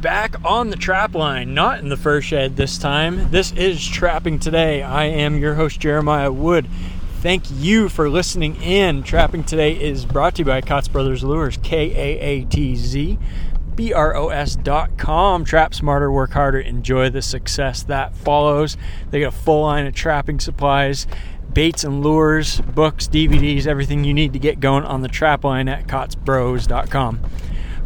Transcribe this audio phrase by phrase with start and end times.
[0.00, 3.30] back on the trap line, not in the fur shed this time.
[3.30, 4.82] This is Trapping Today.
[4.82, 6.68] I am your host, Jeremiah Wood.
[7.20, 9.02] Thank you for listening in.
[9.02, 13.18] Trapping Today is brought to you by Kaatz Brothers Lures, K A A T Z
[13.74, 15.44] B R O S dot com.
[15.44, 18.76] Trap smarter, work harder, enjoy the success that follows.
[19.10, 21.06] They got a full line of trapping supplies,
[21.52, 25.68] baits and lures, books, DVDs, everything you need to get going on the trap line
[25.68, 27.20] at kaatzbros.com.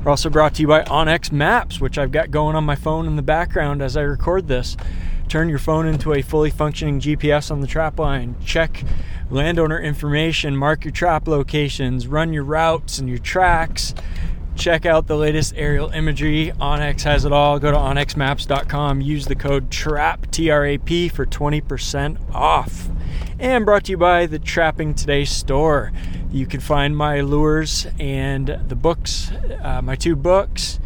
[0.03, 3.07] We're also brought to you by onX Maps, which I've got going on my phone
[3.07, 4.76] in the background as I record this.
[5.29, 8.35] Turn your phone into a fully functioning GPS on the trap line.
[8.45, 8.82] Check
[9.31, 13.95] landowner information, mark your trap locations, run your routes and your tracks.
[14.57, 16.53] Check out the latest aerial imagery.
[16.61, 17.59] onX has it all.
[17.59, 19.01] Go to onxmaps.com.
[19.01, 22.89] Use the code TRAP, T R A P, for 20% off.
[23.39, 25.93] And brought to you by the Trapping Today store.
[26.32, 30.79] You can find my lures and the books, uh, my two books,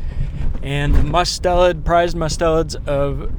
[0.62, 3.30] and the mustelid, prized mustelids of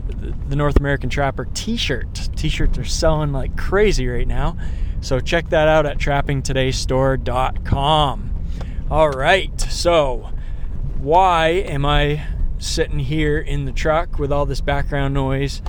[0.50, 2.30] the North American Trapper t shirt.
[2.36, 4.56] T shirts are selling like crazy right now.
[5.02, 8.32] So check that out at trappingtodaystore.com.
[8.92, 10.30] All right, so
[11.00, 12.28] why am I
[12.60, 15.64] sitting here in the truck with all this background noise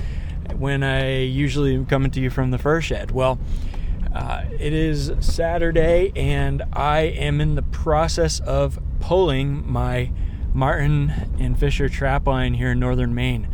[0.55, 3.09] when I usually am coming to you from the fur shed?
[3.11, 3.39] Well,
[4.17, 10.11] uh, it is Saturday, and I am in the process of pulling my
[10.55, 13.47] marten and Fisher trap line here in northern Maine.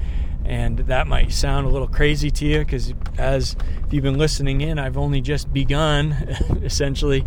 [0.45, 4.61] And that might sound a little crazy to you because, as if you've been listening
[4.61, 6.13] in, I've only just begun.
[6.63, 7.25] essentially,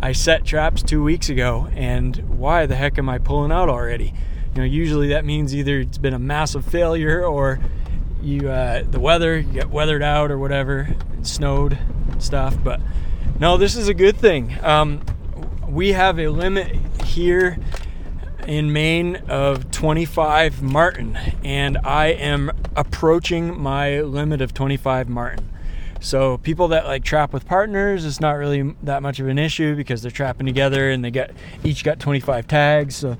[0.00, 4.14] I set traps two weeks ago, and why the heck am I pulling out already?
[4.54, 7.58] You know, usually that means either it's been a massive failure or
[8.22, 11.26] you uh, the weather you get weathered out or whatever, it
[12.16, 12.56] snowed stuff.
[12.62, 12.80] But
[13.38, 14.56] no, this is a good thing.
[14.62, 15.02] Um,
[15.68, 17.58] we have a limit here
[18.46, 25.50] in Maine of 25 marten, and I am approaching my limit of 25 marten.
[26.00, 29.74] So people that like trap with partners, it's not really that much of an issue
[29.74, 31.32] because they're trapping together and they get
[31.64, 32.96] each got 25 tags.
[32.96, 33.16] So,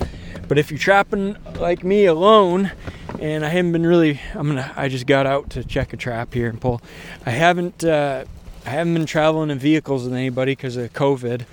[0.46, 2.70] but if you're trapping like me alone,
[3.18, 6.34] and I haven't been really, I'm gonna, I just got out to check a trap
[6.34, 6.80] here and pull.
[7.24, 8.26] I haven't, uh,
[8.66, 11.46] I haven't been traveling in vehicles with anybody because of COVID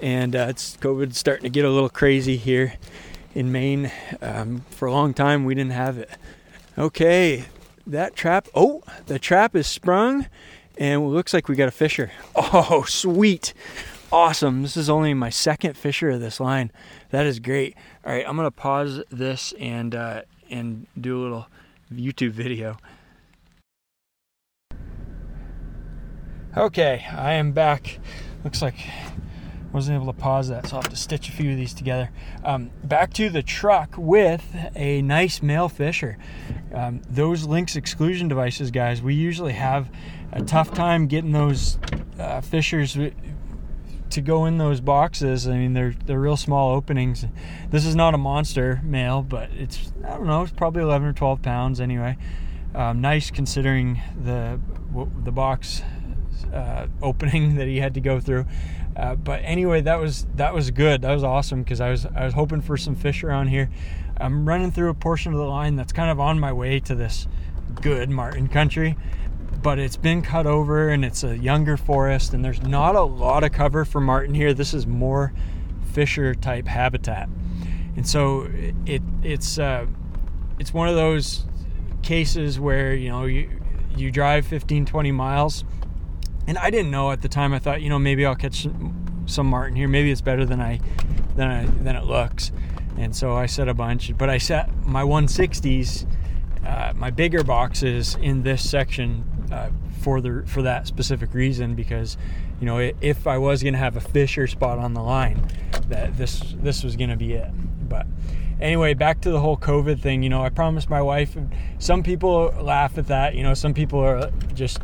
[0.00, 2.74] and uh, it's COVID starting to get a little crazy here
[3.34, 3.90] in Maine.
[4.22, 6.10] Um, for a long time, we didn't have it.
[6.78, 7.46] Okay,
[7.86, 8.48] that trap.
[8.54, 10.26] Oh, the trap is sprung,
[10.78, 12.12] and it looks like we got a fisher.
[12.36, 13.54] Oh, sweet,
[14.12, 14.62] awesome!
[14.62, 16.70] This is only my second fisher of this line.
[17.10, 17.74] That is great.
[18.04, 21.46] All right, I'm gonna pause this and uh, and do a little
[21.92, 22.78] YouTube video.
[26.56, 27.98] Okay, I am back.
[28.42, 28.76] Looks like
[29.74, 32.10] wasn't able to pause that, so I'll have to stitch a few of these together.
[32.42, 34.42] Um, back to the truck with
[34.74, 36.16] a nice male fisher.
[36.72, 39.90] Um, those Lynx exclusion devices, guys, we usually have
[40.32, 41.78] a tough time getting those
[42.18, 42.96] uh, fishers
[44.08, 45.46] to go in those boxes.
[45.46, 47.26] I mean, they're they're real small openings.
[47.68, 51.12] This is not a monster male, but it's I don't know, it's probably 11 or
[51.12, 52.16] 12 pounds anyway.
[52.74, 54.58] Um, nice considering the
[55.22, 55.82] the box
[56.44, 58.46] uh, opening that he had to go through.
[58.96, 61.02] Uh, but anyway, that was that was good.
[61.02, 63.68] That was awesome because I was I was hoping for some fish around here.
[64.18, 66.94] I'm running through a portion of the line that's kind of on my way to
[66.94, 67.28] this
[67.82, 68.96] good marten country,
[69.62, 73.44] but it's been cut over and it's a younger forest and there's not a lot
[73.44, 74.54] of cover for marten here.
[74.54, 75.34] This is more
[75.92, 77.28] fisher type habitat,
[77.96, 78.50] and so
[78.86, 79.84] it it's uh,
[80.58, 81.44] it's one of those
[82.02, 83.50] cases where you know you
[83.94, 85.64] you drive 15 20 miles
[86.46, 87.52] and I didn't know at the time.
[87.52, 88.66] I thought, you know, maybe I'll catch
[89.26, 89.88] some, marten here.
[89.88, 90.80] Maybe it's better than I
[91.34, 92.52] than I than it looks.
[92.98, 96.06] And so I set a bunch, but I set my 160s,
[96.64, 99.70] uh, my bigger boxes in this section uh,
[100.00, 102.16] for the for that specific reason because,
[102.60, 105.46] you know, if I was gonna have a fisher spot on the line,
[105.88, 107.50] that this this was gonna be it.
[107.88, 108.06] But
[108.60, 110.22] anyway, back to the whole COVID thing.
[110.22, 111.36] You know, I promised my wife.
[111.78, 113.34] Some people laugh at that.
[113.34, 114.80] You know, some people are just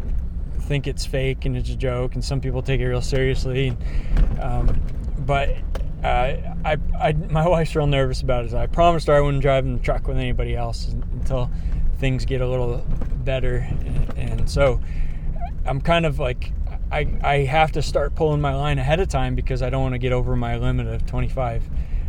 [0.63, 3.77] think it's fake and it's a joke, and some people take it real seriously.
[4.41, 4.81] Um,
[5.19, 5.51] but
[6.03, 8.55] uh, I, I, my wife's real nervous about it.
[8.55, 11.51] I promised her I wouldn't drive in the truck with anybody else until
[11.99, 12.85] things get a little
[13.25, 14.81] better, and, and so
[15.65, 16.53] I'm kind of like
[16.91, 19.95] I, I have to start pulling my line ahead of time because I don't want
[19.95, 21.69] to get over my limit of 25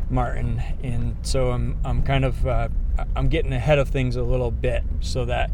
[0.09, 0.61] marten.
[0.83, 2.69] and so I'm I'm kind of uh,
[3.15, 5.51] I'm getting ahead of things a little bit so that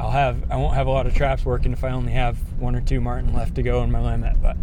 [0.00, 2.74] I'll have I won't have a lot of traps working if I only have one
[2.74, 4.40] or two marten left to go in my limit.
[4.40, 4.56] But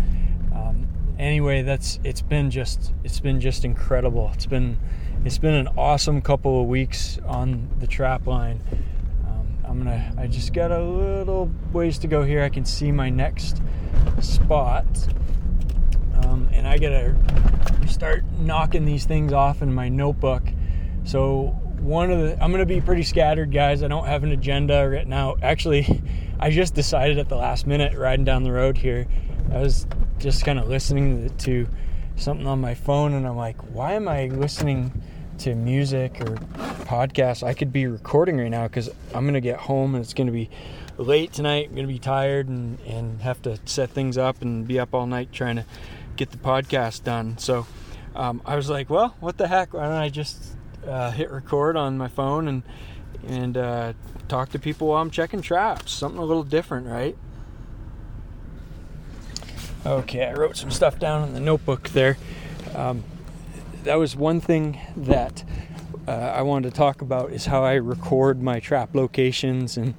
[0.51, 0.87] um,
[1.19, 4.31] anyway, that's it's been just it's been just incredible.
[4.33, 4.79] It's been
[5.23, 8.63] it's been an awesome couple of weeks on the trap line.
[9.27, 10.11] Um, I'm gonna.
[10.17, 12.41] I just got a little ways to go here.
[12.41, 13.61] I can see my next
[14.19, 14.85] spot,
[16.23, 17.15] um, and I gotta
[17.87, 20.43] start knocking these things off in my notebook.
[21.03, 23.83] So one of the I'm gonna be pretty scattered, guys.
[23.83, 25.35] I don't have an agenda right now.
[25.41, 26.01] Actually,
[26.39, 29.07] I just decided at the last minute riding down the road here.
[29.51, 29.87] I was
[30.19, 31.67] just kind of listening to
[32.15, 34.91] something on my phone, and I'm like, why am I listening?
[35.39, 36.35] to music or
[36.85, 40.31] podcasts, I could be recording right now because I'm gonna get home and it's gonna
[40.31, 40.49] be
[40.97, 41.67] late tonight.
[41.69, 45.05] I'm gonna be tired and and have to set things up and be up all
[45.05, 45.65] night trying to
[46.15, 47.37] get the podcast done.
[47.37, 47.67] So
[48.15, 49.73] um, I was like, well, what the heck?
[49.73, 52.63] Why don't I just uh, hit record on my phone and
[53.27, 53.93] and uh,
[54.27, 55.91] talk to people while I'm checking traps?
[55.91, 57.17] Something a little different, right?
[59.85, 62.17] Okay, I wrote some stuff down in the notebook there.
[62.75, 63.03] Um,
[63.83, 65.43] that was one thing that
[66.07, 69.93] uh, I wanted to talk about is how I record my trap locations and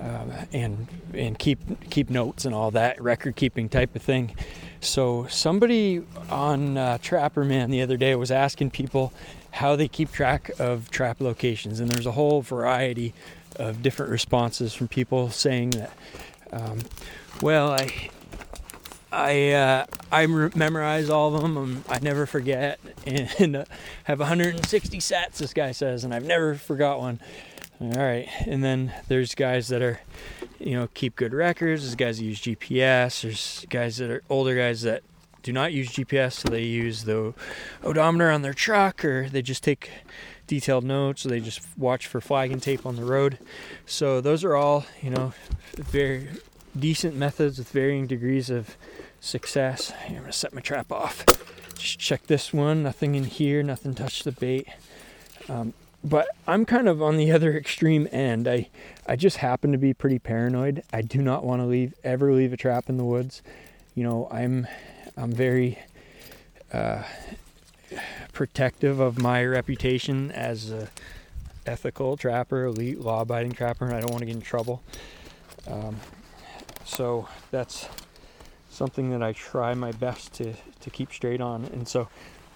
[0.00, 1.58] uh, and and keep
[1.90, 4.34] keep notes and all that record keeping type of thing.
[4.80, 9.12] So somebody on uh, Trapperman the other day was asking people
[9.52, 13.14] how they keep track of trap locations, and there's a whole variety
[13.56, 15.92] of different responses from people saying that.
[16.52, 16.80] Um,
[17.40, 18.10] well, I
[19.12, 21.58] I uh, I memorize all of them.
[21.58, 23.64] Um, I never forget, and uh,
[24.04, 25.38] have 160 sets.
[25.38, 27.20] This guy says, and I've never forgot one.
[27.80, 30.00] All right, and then there's guys that are,
[30.60, 31.82] you know, keep good records.
[31.82, 33.22] There's guys that use GPS.
[33.22, 35.02] There's guys that are older guys that
[35.42, 37.34] do not use GPS, so they use the
[37.82, 39.90] odometer on their truck, or they just take
[40.46, 41.22] detailed notes.
[41.22, 43.38] So they just watch for flagging tape on the road.
[43.86, 45.32] So those are all, you know,
[45.76, 46.28] very
[46.78, 48.76] decent methods with varying degrees of
[49.20, 49.92] success.
[50.06, 51.24] I'm gonna set my trap off.
[51.76, 52.82] Just check this one.
[52.82, 53.62] Nothing in here.
[53.62, 54.66] Nothing touched the bait.
[55.48, 55.74] Um,
[56.04, 58.48] but I'm kind of on the other extreme end.
[58.48, 58.68] I
[59.06, 60.82] I just happen to be pretty paranoid.
[60.92, 63.42] I do not want to leave ever leave a trap in the woods.
[63.94, 64.66] You know, I'm
[65.16, 65.78] I'm very
[66.72, 67.02] uh,
[68.32, 70.88] protective of my reputation as a
[71.66, 74.82] ethical trapper, elite law-abiding trapper, and I don't want to get in trouble.
[75.66, 75.96] Um,
[76.84, 77.88] so that's
[78.70, 81.64] something that I try my best to, to keep straight on.
[81.66, 82.08] And so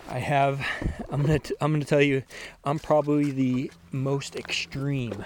[0.09, 0.67] I have,
[1.11, 2.23] I'm gonna, t- I'm gonna tell you,
[2.65, 5.25] I'm probably the most extreme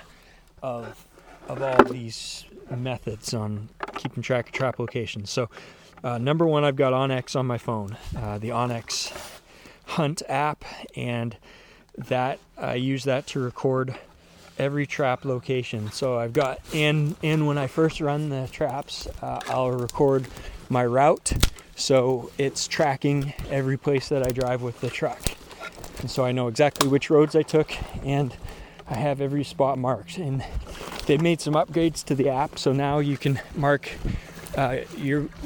[0.63, 1.07] of,
[1.49, 2.45] of all these
[2.77, 5.31] methods on keeping track of trap locations.
[5.31, 5.49] So,
[6.03, 9.13] uh, number one, I've got onX on my phone, uh, the onX
[9.85, 10.65] Hunt app,
[10.97, 11.37] and
[11.99, 13.97] that I use that to record
[14.59, 15.91] every trap location.
[15.91, 20.27] So I've got and and when I first run the traps, uh, I'll record
[20.69, 21.33] my route.
[21.75, 25.21] So it's tracking every place that I drive with the truck.
[26.01, 27.73] And so I know exactly which roads I took
[28.05, 28.37] and
[28.89, 30.19] I have every spot marked.
[30.19, 30.45] And
[31.07, 33.91] they made some upgrades to the app, so now you can mark.
[34.61, 34.85] Uh,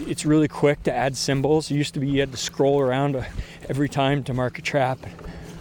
[0.08, 1.70] it's really quick to add symbols.
[1.70, 3.22] It used to be you had to scroll around uh,
[3.69, 4.99] every time to mark a trap.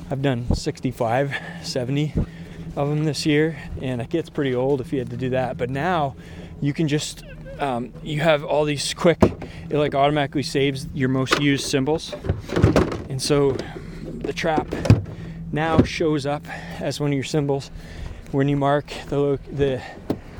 [0.10, 2.14] I've done 65, 70
[2.76, 5.56] of them this year, and it gets pretty old if you had to do that.
[5.56, 6.16] But now
[6.62, 7.26] you can just
[7.60, 9.22] um, you have all these quick.
[9.22, 12.16] It like automatically saves your most used symbols,
[13.08, 13.52] and so
[14.02, 14.66] the trap
[15.52, 16.44] now shows up
[16.82, 17.70] as one of your symbols
[18.32, 19.80] when you mark the the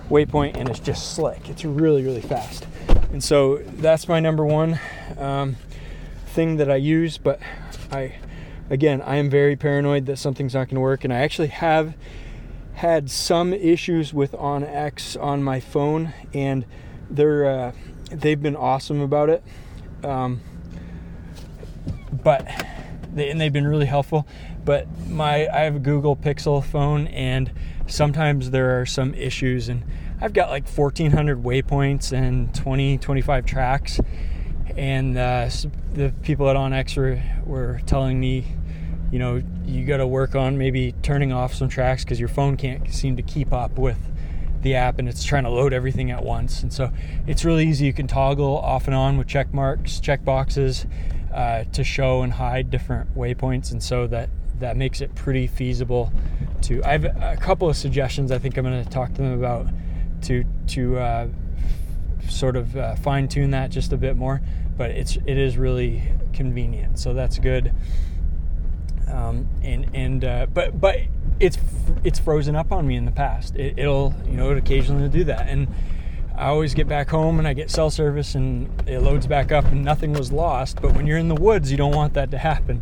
[0.10, 1.48] waypoint, and it's just slick.
[1.48, 2.66] It's really really fast,
[3.14, 4.80] and so that's my number one
[5.18, 5.56] um,
[6.26, 7.20] thing that I use.
[7.20, 7.40] But
[7.92, 8.16] I
[8.70, 11.94] again, I am very paranoid that something's not going to work, and I actually have
[12.74, 16.66] had some issues with onX on my phone, and
[17.10, 17.72] they're uh,
[18.10, 19.44] they've been awesome about it.
[20.04, 20.42] Um,
[22.12, 22.48] but
[23.14, 24.28] they, and they've been really helpful.
[24.66, 27.52] But my I have a Google Pixel phone, and
[27.86, 29.84] sometimes there are some issues, and
[30.24, 34.00] I've got like 1,400 waypoints and 20 25 tracks,
[34.78, 35.50] and uh,
[35.94, 38.56] the people at onX were, were telling me
[39.12, 42.58] you know, you got to work on maybe turning off some tracks because your phone
[42.58, 44.00] can't seem to keep up with
[44.62, 46.64] the app and it's trying to load everything at once.
[46.64, 46.90] And so
[47.28, 47.86] it's really easy.
[47.86, 50.88] You can toggle off and on with check marks, check boxes
[51.32, 53.72] uh, to show and hide different waypoints.
[53.72, 56.12] And so that that makes it pretty feasible
[56.64, 56.84] to.
[56.84, 58.32] I have a couple of suggestions.
[58.32, 59.68] I think I'm going to talk to them about
[60.24, 61.28] to to uh,
[62.28, 64.42] sort of uh, fine tune that just a bit more.
[64.78, 66.04] But it's it is really
[66.34, 67.00] convenient.
[67.00, 67.74] So that's good
[69.14, 70.98] um, and and uh, but but
[71.40, 71.58] it's
[72.04, 73.56] it's frozen up on me in the past.
[73.56, 75.68] It, will you know it occasionally do that, and
[76.36, 79.66] I always get back home and I get cell service and it loads back up
[79.66, 80.82] and nothing was lost.
[80.82, 82.82] But when you're in the woods, you don't want that to happen.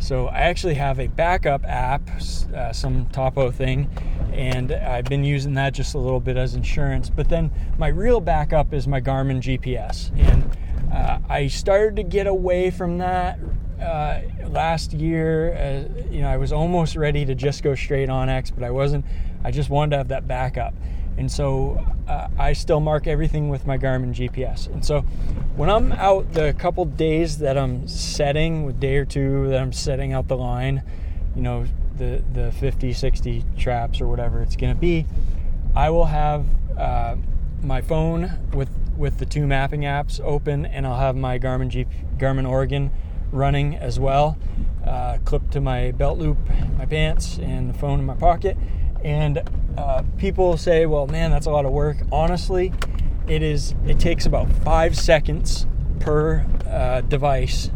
[0.00, 2.00] So I actually have a backup app,
[2.54, 3.88] uh, some topo thing,
[4.32, 7.10] and I've been using that just a little bit as insurance.
[7.10, 10.56] But then my real backup is my Garmin GPS, and
[10.92, 13.38] uh, I started to get away from that
[13.80, 15.54] uh, last year.
[15.54, 19.04] Uh, you know, I was almost ready to just go straight onX, but I wasn't.
[19.44, 20.74] I just wanted to have that backup.
[21.18, 21.78] And so
[22.10, 24.66] uh, I still mark everything with my Garmin GPS.
[24.66, 25.02] And so
[25.54, 29.72] when I'm out the couple days that I'm setting, with day or two that I'm
[29.72, 30.82] setting out the line,
[31.36, 35.06] you know, the, the 50, 60 traps or whatever it's going to be,
[35.76, 37.14] I will have uh,
[37.62, 41.86] my phone with, with the two mapping apps open and I'll have my Garmin, G,
[42.16, 42.90] Garmin Oregon
[43.30, 44.36] running as well,
[44.84, 46.38] uh, clipped to my belt loop,
[46.76, 48.56] my pants, and the phone in my pocket
[49.04, 49.42] and
[49.76, 51.98] uh, people say, well, man, that's a lot of work.
[52.12, 52.72] Honestly,
[53.26, 53.74] it is.
[53.86, 55.66] It takes about five seconds
[56.00, 57.70] per uh, device,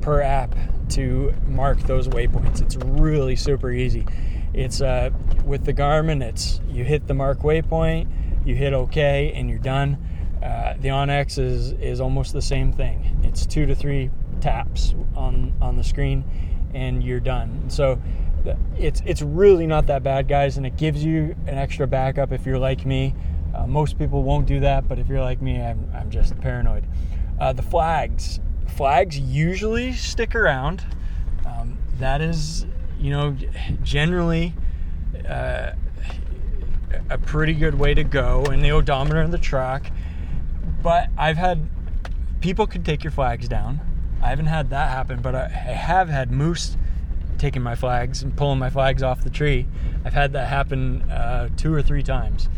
[0.00, 0.54] per app
[0.90, 2.60] to mark those waypoints.
[2.60, 4.06] It's really super easy.
[4.52, 5.10] It's uh,
[5.44, 6.22] with the Garmin.
[6.22, 8.08] It's you hit the mark waypoint,
[8.44, 9.98] you hit OK, and you're done.
[10.42, 13.20] Uh, the onX is is almost the same thing.
[13.22, 16.24] It's two to three taps on on the screen,
[16.74, 17.68] and you're done.
[17.68, 18.00] So
[18.76, 22.46] it's it's really not that bad, guys, and it gives you an extra backup if
[22.46, 23.14] you're like me.
[23.54, 26.86] Uh, most people won't do that, but if you're like me, I'm, I'm just paranoid.
[27.40, 30.84] Uh, the flags, flags usually stick around.
[31.44, 32.66] Um, that is,
[32.98, 33.36] you know,
[33.82, 34.54] generally
[35.28, 35.72] uh,
[37.08, 39.90] a pretty good way to go in the odometer of the truck.
[40.82, 41.68] But I've had
[42.40, 43.80] people could take your flags down.
[44.22, 46.76] I haven't had that happen, but I, I have had moose
[47.40, 49.66] taking my flags and pulling my flags off the tree.
[50.04, 52.48] I've had that happen uh, two or three times.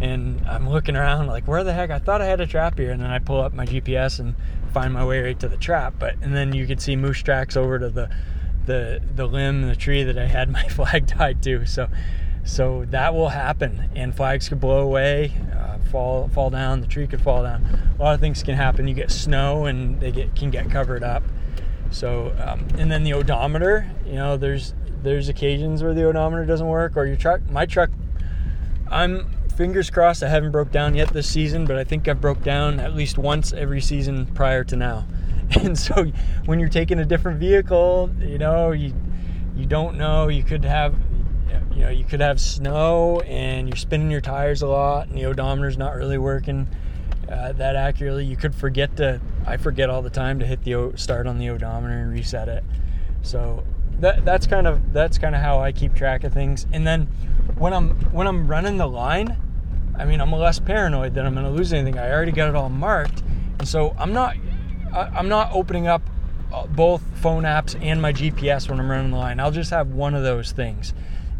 [0.00, 1.90] And I'm looking around like, where the heck?
[1.90, 2.90] I thought I had a trap here.
[2.90, 4.34] And then I pull up my GPS and
[4.72, 5.94] find my way right to the trap.
[5.98, 8.10] But and then you could see moose tracks over to the
[8.64, 11.66] the the limb, the tree that I had my flag tied to.
[11.66, 11.88] So
[12.44, 16.80] so that will happen, and flags could blow away, uh, fall fall down.
[16.80, 17.66] The tree could fall down.
[17.98, 18.88] A lot of things can happen.
[18.88, 21.22] You get snow, and they get can get covered up.
[21.90, 26.66] So, um, and then the odometer, you know, there's there's occasions where the odometer doesn't
[26.66, 27.40] work, or your truck.
[27.50, 27.90] My truck,
[28.90, 32.42] I'm fingers crossed I haven't broke down yet this season, but I think I've broke
[32.42, 35.06] down at least once every season prior to now.
[35.60, 36.04] And so,
[36.46, 38.94] when you're taking a different vehicle, you know, you
[39.56, 40.28] you don't know.
[40.28, 40.94] You could have,
[41.74, 45.26] you know, you could have snow, and you're spinning your tires a lot, and the
[45.26, 46.68] odometer's not really working
[47.30, 48.24] uh, that accurately.
[48.24, 49.20] You could forget to.
[49.46, 52.64] I forget all the time to hit the start on the odometer and reset it.
[53.22, 53.64] So
[54.00, 56.66] that that's kind of that's kind of how I keep track of things.
[56.72, 57.06] And then
[57.56, 59.36] when I'm when I'm running the line,
[59.96, 61.98] I mean I'm less paranoid that I'm going to lose anything.
[61.98, 63.22] I already got it all marked,
[63.58, 64.36] and so I'm not
[64.92, 66.02] I'm not opening up
[66.52, 69.38] uh, both phone apps and my GPS when I'm running the line.
[69.38, 70.92] I'll just have one of those things.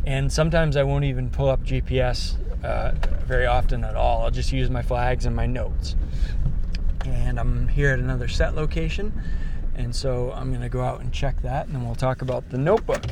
[0.06, 2.92] And sometimes I won't even pull up GPS uh,
[3.26, 4.22] very often at all.
[4.22, 5.96] I'll just use my flags and my notes.
[7.04, 9.12] And I'm here at another set location,
[9.74, 12.58] and so I'm to go out and check that, and then we'll talk about the
[12.58, 13.04] notebook.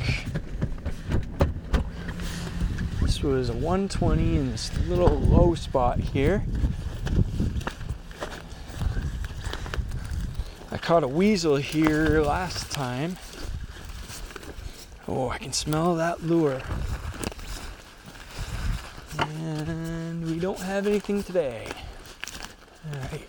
[3.01, 6.43] This was a 120 in this little low spot here.
[10.71, 13.17] I caught a weasel here last time.
[15.07, 16.61] Oh, I can smell that lure.
[19.39, 21.65] And we don't have anything today.
[22.93, 23.27] Alright.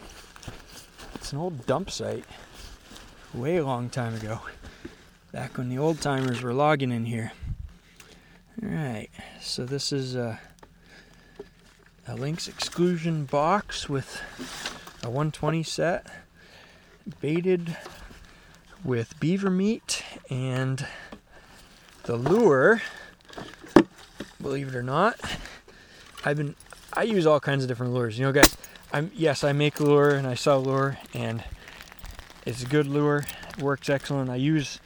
[1.15, 2.25] It's an old dump site.
[3.33, 4.41] Way a long time ago.
[5.31, 7.31] Back when the old timers were logging in here.
[8.61, 10.41] Alright, so this is a,
[12.09, 14.21] a Lynx exclusion box with
[15.05, 16.07] a 120 set
[17.21, 17.77] baited
[18.85, 20.87] with beaver meat and
[22.03, 22.83] the lure
[24.43, 25.19] believe it or not
[26.25, 26.55] I've been
[26.93, 28.19] I use all kinds of different lures.
[28.19, 28.57] You know, guys,
[28.93, 31.43] I'm yes, I make lure and I sell lure and
[32.47, 33.27] it's a good lure.
[33.61, 34.31] Works excellent.
[34.31, 34.81] I use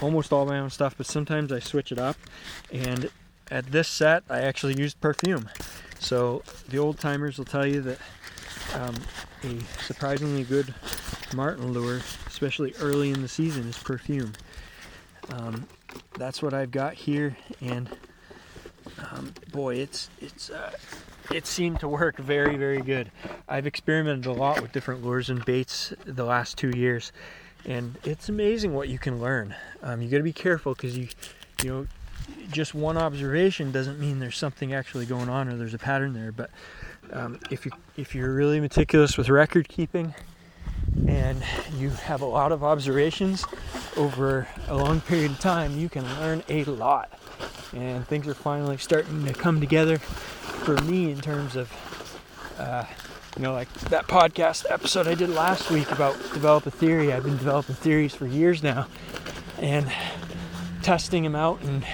[0.00, 2.16] almost all my own stuff, but sometimes I switch it up.
[2.72, 3.10] And
[3.50, 5.48] at this set, I actually used perfume.
[5.98, 7.98] So the old timers will tell you that
[8.74, 8.94] um,
[9.44, 10.74] a surprisingly good
[11.34, 14.32] marten lure, especially early in the season, is perfume.
[15.30, 15.66] Um,
[16.16, 17.88] that's what I've got here, and
[19.12, 20.72] um, boy, it's it's uh,
[21.32, 23.10] it seemed to work very very good.
[23.48, 27.12] I've experimented a lot with different lures and baits the last two years,
[27.64, 29.54] and it's amazing what you can learn.
[29.82, 31.08] Um, you got to be careful because you
[31.62, 31.86] you know
[32.50, 36.32] just one observation doesn't mean there's something actually going on or there's a pattern there.
[36.32, 36.50] But
[37.12, 40.14] um, if you if you're really meticulous with record keeping
[41.06, 41.42] and
[41.76, 43.44] you have a lot of observations
[43.96, 47.18] over a long period of time, you can learn a lot.
[47.74, 51.70] And things are finally starting to come together for me in terms of,
[52.58, 52.84] uh,
[53.36, 57.12] you know, like that podcast episode I did last week about develop a theory.
[57.12, 58.86] I've been developing theories for years now
[59.58, 59.92] and
[60.82, 61.84] testing them out and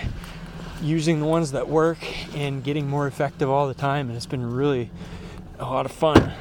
[0.80, 1.98] using the ones that work
[2.36, 4.08] and getting more effective all the time.
[4.08, 4.90] And it's been really
[5.58, 6.32] a lot of fun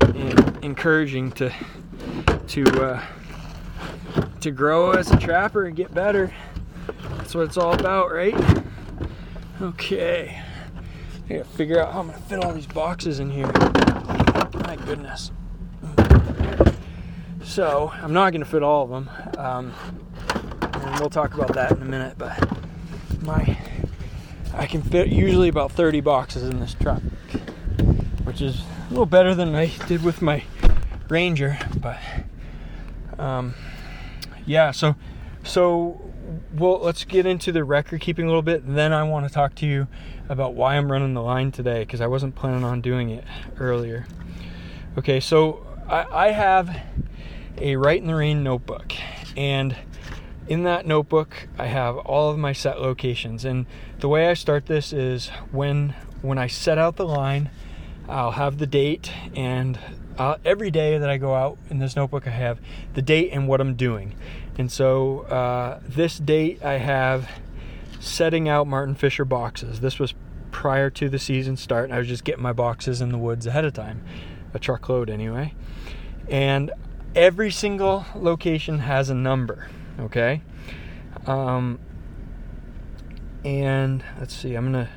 [0.00, 1.52] and encouraging to
[2.48, 3.02] to uh,
[4.40, 6.32] to grow as a trapper and get better.
[7.16, 8.34] That's what it's all about, right?
[9.60, 10.40] Okay.
[11.28, 13.50] I gotta figure out how I'm gonna fit all these boxes in here.
[14.64, 15.32] My goodness.
[17.42, 19.10] So, I'm not gonna fit all of them.
[19.36, 19.74] Um,
[20.62, 22.38] and we'll talk about that in a minute, but
[23.22, 23.58] my
[24.54, 27.02] I can fit usually about 30 boxes in this truck,
[28.24, 30.44] which is a little better than I did with my
[31.08, 31.98] Ranger, but
[33.18, 33.54] um,
[34.46, 34.94] yeah, so
[35.42, 36.07] so
[36.52, 38.62] well, let's get into the record keeping a little bit.
[38.66, 39.88] Then I want to talk to you
[40.28, 43.24] about why I'm running the line today because I wasn't planning on doing it
[43.58, 44.06] earlier.
[44.96, 46.76] Okay, so I, I have
[47.56, 48.92] a Right in the Rain notebook,
[49.36, 49.76] and
[50.48, 53.44] in that notebook I have all of my set locations.
[53.44, 53.66] And
[54.00, 57.50] the way I start this is when when I set out the line,
[58.08, 59.78] I'll have the date and
[60.18, 62.60] uh, every day that I go out in this notebook, I have
[62.94, 64.14] the date and what I'm doing.
[64.58, 67.30] And so uh, this date, I have
[68.00, 69.80] setting out marten Fisher boxes.
[69.80, 70.14] This was
[70.50, 73.46] prior to the season start, and I was just getting my boxes in the woods
[73.46, 74.04] ahead of time,
[74.52, 75.54] a truckload anyway.
[76.28, 76.72] And
[77.14, 79.68] every single location has a number,
[80.00, 80.42] okay?
[81.26, 81.78] Um,
[83.44, 84.88] and let's see, I'm gonna,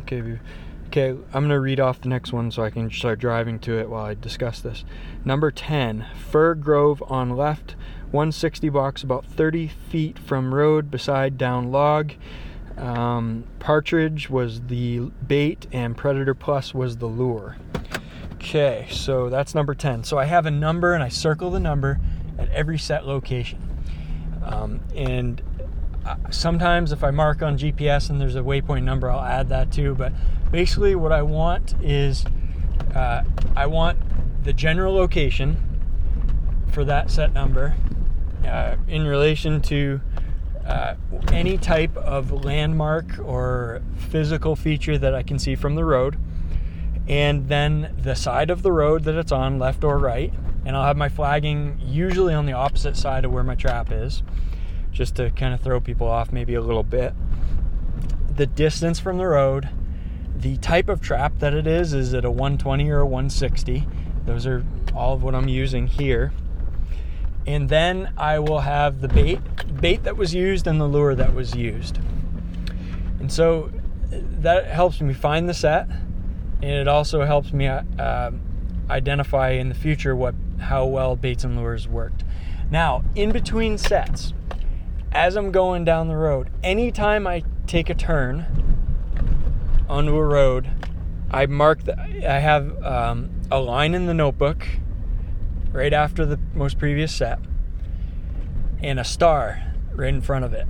[0.00, 0.38] okay,
[0.98, 3.78] Okay, I'm going to read off the next one so I can start driving to
[3.78, 4.84] it while I discuss this.
[5.24, 7.76] Number 10, Fir Grove on left,
[8.10, 12.14] 160 box about 30 feet from road beside down log.
[12.76, 17.58] Um, partridge was the bait and Predator Plus was the lure.
[18.34, 20.02] Okay, so that's number 10.
[20.02, 22.00] So I have a number and I circle the number
[22.36, 23.60] at every set location.
[24.42, 25.40] Um, and
[26.30, 29.94] sometimes if I mark on GPS and there's a waypoint number, I'll add that too.
[29.94, 30.12] But
[30.50, 32.24] basically, what I want is
[32.94, 33.22] uh,
[33.56, 33.98] I want
[34.44, 35.56] the general location
[36.70, 37.74] for that set number
[38.46, 40.00] uh, in relation to
[40.66, 40.94] uh,
[41.32, 46.18] any type of landmark or physical feature that I can see from the road,
[47.08, 50.32] and then the side of the road that it's on, left or right.
[50.64, 54.22] And I'll have my flagging usually on the opposite side of where my trap is
[54.92, 57.14] just to kind of throw people off maybe a little bit.
[58.34, 59.68] The distance from the road,
[60.36, 63.86] the type of trap that it is, is it a 120 or a 160?
[64.24, 66.32] Those are all of what I'm using here.
[67.46, 69.40] And then I will have the bait,
[69.80, 71.98] bait that was used and the lure that was used.
[73.18, 73.70] And so
[74.10, 75.88] that helps me find the set,
[76.62, 78.30] and it also helps me uh,
[78.90, 82.24] identify in the future what how well baits and lures worked.
[82.70, 84.32] Now, in between sets,
[85.12, 88.46] as I'm going down the road, anytime I take a turn
[89.88, 90.68] onto a road,
[91.30, 94.66] I mark that I have um, a line in the notebook
[95.72, 97.38] right after the most previous set
[98.82, 100.66] and a star right in front of it.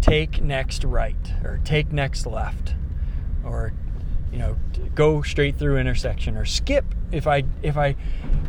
[0.00, 2.74] Take next right or take next left
[3.44, 3.72] or
[4.32, 4.56] you know
[4.94, 7.94] go straight through intersection or skip if I if I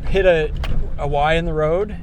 [0.08, 0.52] hit a
[0.98, 1.96] a Y in the road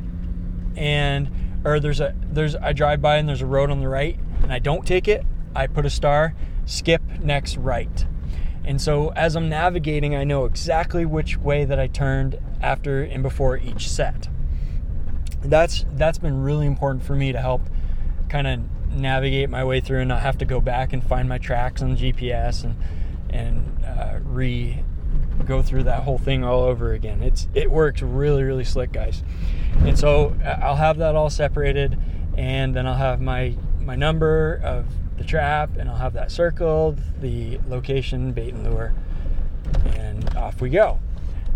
[0.77, 1.31] and
[1.65, 4.53] or there's a there's I drive by and there's a road on the right and
[4.53, 8.07] I don't take it, I put a star, skip next right.
[8.65, 13.23] And so as I'm navigating, I know exactly which way that I turned after and
[13.23, 14.29] before each set.
[15.43, 17.63] That's that's been really important for me to help
[18.29, 18.61] kind of
[18.93, 21.97] navigate my way through and not have to go back and find my tracks on
[21.97, 22.77] GPS and
[23.31, 24.85] and uh, re
[25.47, 27.23] go through that whole thing all over again.
[27.23, 29.23] It's it works really really slick, guys.
[29.81, 31.99] And so I'll have that all separated,
[32.37, 37.01] and then I'll have my my number of the trap, and I'll have that circled,
[37.21, 38.93] the location, bait and lure,
[39.97, 40.99] and off we go.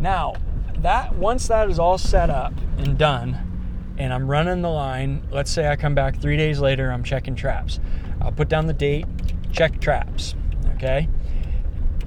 [0.01, 0.35] Now
[0.79, 5.23] that once that is all set up and done, and I'm running the line.
[5.31, 7.81] Let's say I come back three days later, I'm checking traps.
[8.21, 9.07] I'll put down the date,
[9.53, 10.35] check traps.
[10.75, 11.09] Okay.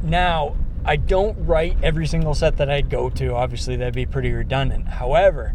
[0.04, 0.56] Now
[0.88, 3.36] I don't write every single set that I'd go to.
[3.36, 4.88] Obviously, that'd be pretty redundant.
[4.88, 5.54] However,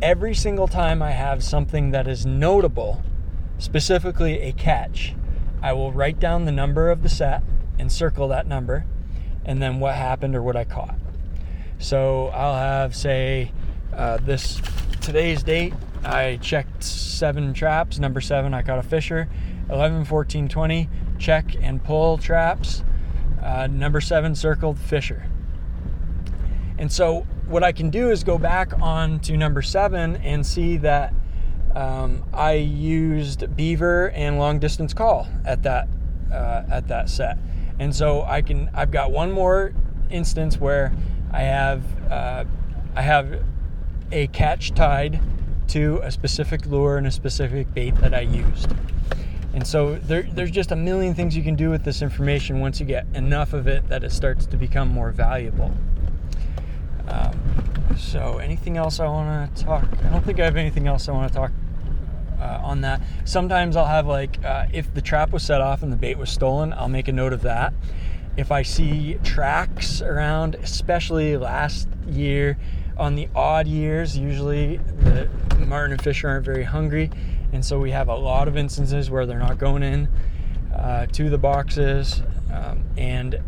[0.00, 3.02] every single time I have something that is notable,
[3.58, 5.14] specifically a catch,
[5.60, 7.42] I will write down the number of the set
[7.78, 8.86] and circle that number
[9.44, 10.98] and then what happened or what I caught.
[11.78, 13.52] So I'll have, say,
[13.94, 14.62] uh, this
[15.02, 17.98] today's date, I checked seven traps.
[17.98, 19.28] Number seven, I caught a fisher.
[19.68, 20.88] 11, 14, 20,
[21.18, 22.82] check and pull traps.
[23.42, 25.26] Uh, number seven, circled fisher.
[26.78, 30.76] And so what I can do is go back on to number seven and see
[30.78, 31.12] that
[31.74, 35.88] um, I used beaver and long distance call at that
[36.32, 37.38] uh, at that set.
[37.78, 39.72] And so I can I've got one more
[40.10, 40.92] instance where
[41.32, 42.44] I have uh,
[42.94, 43.42] I have
[44.12, 45.20] a catch tied
[45.68, 48.72] to a specific lure and a specific bait that I used.
[49.52, 52.78] And so there, there's just a million things you can do with this information once
[52.78, 55.72] you get enough of it that it starts to become more valuable.
[57.08, 59.84] Um, so, anything else I want to talk?
[60.04, 61.50] I don't think I have anything else I want to talk
[62.40, 63.02] uh, on that.
[63.24, 66.30] Sometimes I'll have like, uh, if the trap was set off and the bait was
[66.30, 67.74] stolen, I'll make a note of that.
[68.36, 72.56] If I see tracks around, especially last year,
[72.96, 75.28] on the odd years, usually the
[75.66, 77.10] marten and fish aren't very hungry,
[77.52, 80.08] and so we have a lot of instances where they're not going in
[80.74, 82.22] uh, to the boxes.
[82.52, 83.40] Um, and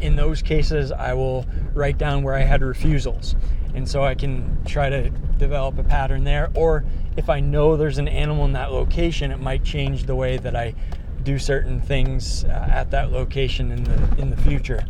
[0.00, 3.36] in those cases, I will write down where I had refusals,
[3.74, 6.50] and so I can try to develop a pattern there.
[6.54, 6.84] Or
[7.16, 10.56] if I know there's an animal in that location, it might change the way that
[10.56, 10.74] I
[11.22, 14.86] do certain things uh, at that location in the in the future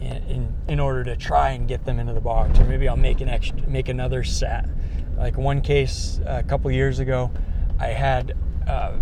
[0.00, 3.22] in, in order to try and get them into the box or maybe I'll make
[3.22, 4.66] an extra make another set
[5.20, 7.30] like one case a couple years ago
[7.78, 8.94] I had uh,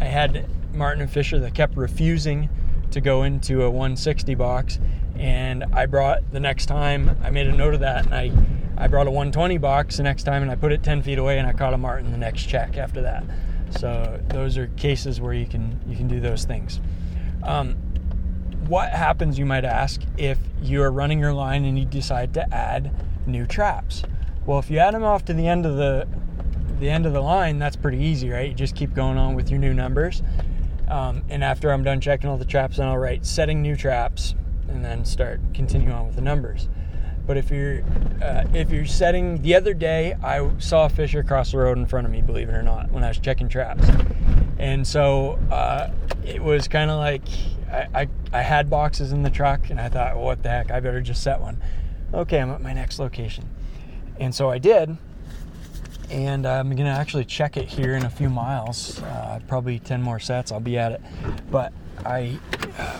[0.00, 2.48] I had marten and Fisher that kept refusing
[2.90, 4.78] to go into a 160 box
[5.16, 8.30] and I brought the next time I made a note of that and I
[8.76, 11.38] I brought a 120 box the next time and I put it 10 feet away
[11.38, 13.24] and I caught a marten the next check after that
[13.78, 16.80] so those are cases where you can you can do those things
[17.42, 17.76] um,
[18.66, 22.94] what happens, you might ask, if you're running your line and you decide to add
[23.26, 24.02] new traps?
[24.46, 26.06] Well, if you add them off to the end of the
[26.80, 28.48] the end of the line, that's pretty easy, right?
[28.48, 30.22] You just keep going on with your new numbers.
[30.88, 34.34] Um, and after I'm done checking all the traps, then I'll write setting new traps
[34.68, 36.68] and then start continuing on with the numbers.
[37.26, 37.82] But if you're
[38.20, 41.86] uh, if you're setting the other day, I saw a fisher cross the road in
[41.86, 43.88] front of me, believe it or not, when I was checking traps,
[44.58, 45.90] and so uh,
[46.26, 47.22] it was kind of like
[47.70, 50.70] I, I, I had boxes in the truck and I thought, well, what the heck,
[50.70, 51.62] I better just set one.
[52.12, 53.48] Okay, I'm at my next location.
[54.18, 54.96] And so I did.
[56.10, 59.02] And I'm going to actually check it here in a few miles.
[59.02, 61.00] Uh, probably 10 more sets, I'll be at it.
[61.50, 61.72] But
[62.04, 62.38] I,
[62.78, 62.98] uh,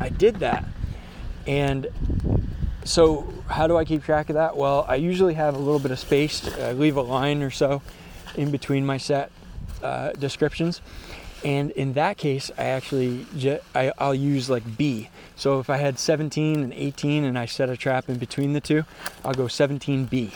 [0.00, 0.64] I did that.
[1.46, 1.88] And
[2.84, 4.56] so, how do I keep track of that?
[4.56, 6.56] Well, I usually have a little bit of space.
[6.58, 7.82] I leave a line or so
[8.36, 9.30] in between my set
[9.82, 10.80] uh, descriptions
[11.44, 13.26] and in that case i actually
[13.74, 15.10] I, i'll use like b.
[15.36, 18.60] So if i had 17 and 18 and i set a trap in between the
[18.60, 18.84] two
[19.24, 20.32] i'll go 17b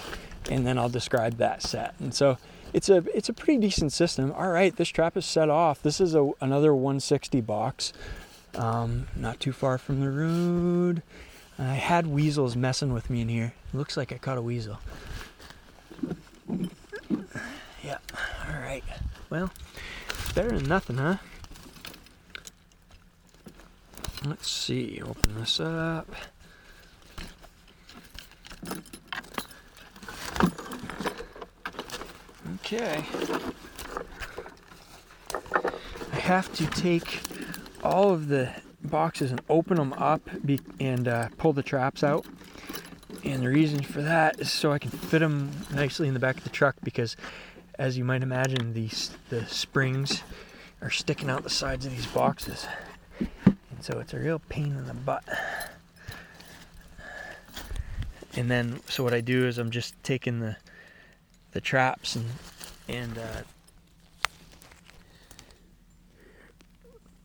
[0.51, 1.95] and then i'll describe that set.
[2.01, 2.39] And so
[2.73, 4.33] it's a it's a pretty decent system.
[4.33, 5.83] All right this trap is set off.
[5.83, 7.93] This is a, another 160 box.
[8.55, 11.03] Um, not too far from the road.
[11.59, 13.53] I had weasels messing with me in here.
[13.73, 14.79] Looks like i caught a weasel.
[17.83, 17.99] Yeah
[18.49, 18.85] all right.
[19.31, 19.51] Well
[20.35, 21.17] Better than nothing, huh?
[24.25, 26.09] Let's see, open this up.
[32.57, 33.05] Okay.
[36.13, 37.21] I have to take
[37.83, 38.51] all of the
[38.83, 42.25] boxes and open them up be, and uh, pull the traps out.
[43.25, 46.37] And the reason for that is so I can fit them nicely in the back
[46.37, 47.17] of the truck because
[47.81, 50.23] as you might imagine, these the springs
[50.83, 52.67] are sticking out the sides of these boxes,
[53.19, 55.25] and so it's a real pain in the butt.
[58.37, 60.57] And then, so what I do is I'm just taking the
[61.53, 62.27] the traps and
[62.87, 63.43] and uh,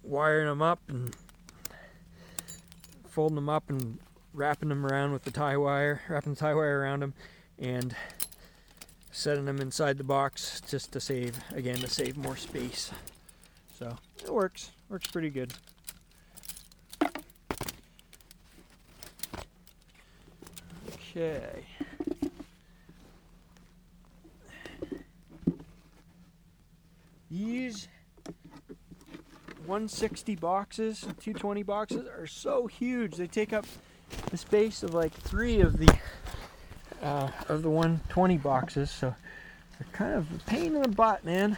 [0.03, 1.13] wiring them up and
[3.09, 3.99] folding them up and
[4.33, 7.13] wrapping them around with the tie wire, wrapping the tie wire around them,
[7.59, 7.93] and
[9.15, 12.91] setting them inside the box just to save, again, to save more space.
[13.79, 15.53] So it works, works pretty good.
[21.15, 21.63] Okay.
[27.31, 27.87] These
[29.65, 33.15] 160 boxes, 220 boxes are so huge.
[33.15, 33.65] They take up
[34.29, 35.97] the space of like three of the
[37.05, 39.15] uh, of the 120 boxes, so
[39.79, 41.57] they're kind of a pain in the butt, man.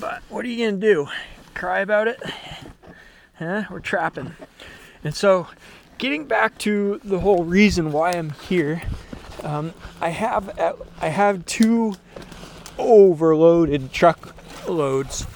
[0.00, 1.06] But what are you gonna do?
[1.54, 2.20] Cry about it?
[3.38, 3.64] Huh?
[3.70, 4.34] We're trapping.
[5.04, 5.46] And so,
[5.98, 8.82] getting back to the whole reason why I'm here,
[9.42, 11.94] Um, I have uh, I have two
[12.78, 14.34] overloaded truck
[14.66, 15.26] loads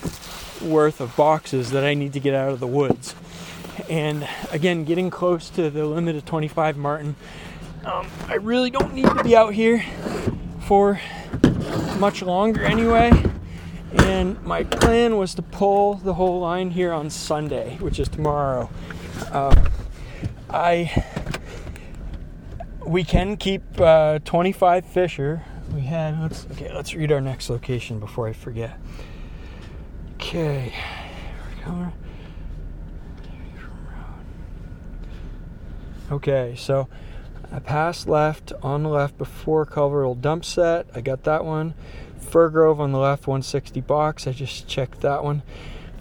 [0.61, 3.15] worth of boxes that I need to get out of the woods.
[3.89, 7.17] And again, getting close to the limit of 25 marten,
[7.91, 9.85] um, I really don't need to be out here
[10.61, 11.01] for
[11.99, 13.11] much longer anyway.
[13.93, 18.71] And my plan was to pull the whole line here on Sunday, which is tomorrow.
[19.33, 19.55] Uh,
[20.49, 21.05] I
[22.87, 25.43] we can keep uh, 25 Fisher.
[25.75, 26.73] We had let's okay.
[26.73, 28.79] Let's read our next location before I forget.
[30.15, 30.73] Okay,
[36.11, 36.89] Okay, so
[37.53, 40.87] I passed left on the left before Culver Dump Set.
[40.95, 41.75] I got that one.
[42.19, 44.27] Fir Grove on the left, 160 box.
[44.27, 45.43] I just checked that one.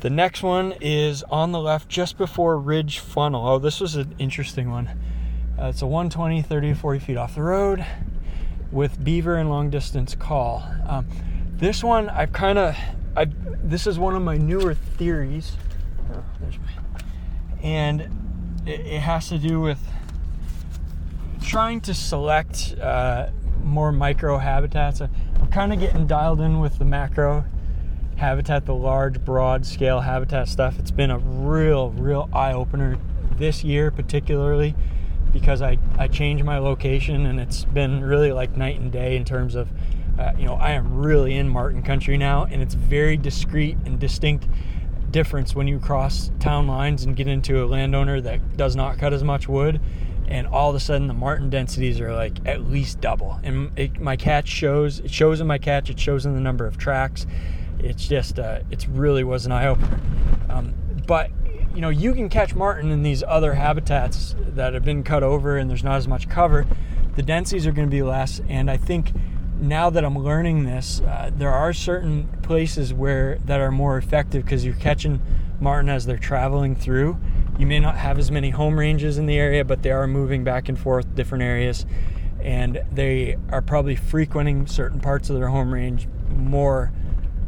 [0.01, 3.47] The next one is on the left just before Ridge Funnel.
[3.47, 4.88] Oh, this was an interesting one.
[5.59, 7.85] Uh, it's a 120, 30 40 feet off the road
[8.71, 10.63] with beaver and long distance call.
[10.88, 11.07] Um,
[11.55, 12.77] this one, I've kind of,
[13.17, 15.57] I this is one of my newer theories.
[16.13, 16.23] Oh,
[17.62, 18.01] and
[18.65, 19.79] it, it, has to do with
[21.49, 23.27] trying to select uh,
[23.63, 25.01] more micro habitats.
[25.01, 27.43] I'm kind of getting dialed in with the macro
[28.17, 30.77] habitat, the large, broad scale habitat stuff.
[30.77, 32.99] It's been a real, real eye opener
[33.38, 34.75] this year, particularly
[35.33, 39.25] because I, I changed my location and it's been really like night and day in
[39.25, 39.71] terms of,
[40.19, 43.99] uh, you know, I am really in marten country now and it's very discreet and
[43.99, 44.47] distinct
[45.09, 49.13] difference when you cross town lines and get into a landowner that does not cut
[49.13, 49.81] as much wood
[50.30, 54.00] and all of a sudden the marten densities are like at least double and it,
[54.00, 57.26] my catch shows it shows in my catch it shows in the number of tracks
[57.80, 60.00] it's just uh, it's really was an eye-opener
[60.50, 60.74] um,
[61.08, 61.32] but
[61.74, 65.58] you know, you can catch marten in these other habitats that have been cut over
[65.58, 66.65] and there's not as much cover.
[67.15, 69.12] The densities are going to be less, and I think
[69.60, 74.44] now that I'm learning this, uh, there are certain places where that are more effective
[74.46, 75.22] because you're catching
[75.60, 77.18] marten as they're traveling through.
[77.60, 80.45] You may not have as many home ranges in the area, but they are moving
[80.45, 81.86] back and forth different areas,
[82.41, 86.93] and they are probably frequenting certain parts of their home range more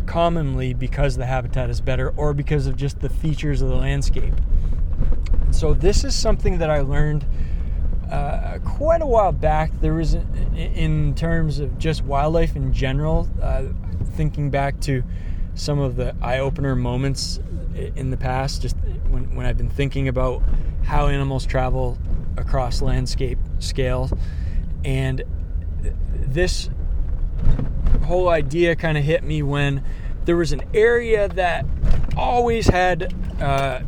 [0.06, 4.34] commonly because the habitat is better or because of just the features of the landscape.
[5.52, 7.26] So, this is something that I learned
[8.12, 9.72] uh, quite a while back.
[9.80, 10.16] There was,
[10.54, 13.64] in terms of just wildlife in general, uh,
[14.16, 15.04] thinking back to
[15.56, 17.40] some of the eye opener moments
[17.76, 18.76] in the past, just
[19.10, 20.42] when, when I've been thinking about
[20.84, 21.98] how animals travel
[22.38, 24.10] across landscape scale.
[24.84, 25.24] And
[26.14, 26.70] this
[28.04, 29.84] whole idea kind of hit me when
[30.26, 31.66] there was an area that
[32.18, 33.82] always had uh,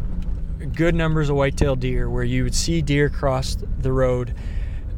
[0.76, 4.34] good numbers of white-tailed deer where you would see deer cross the road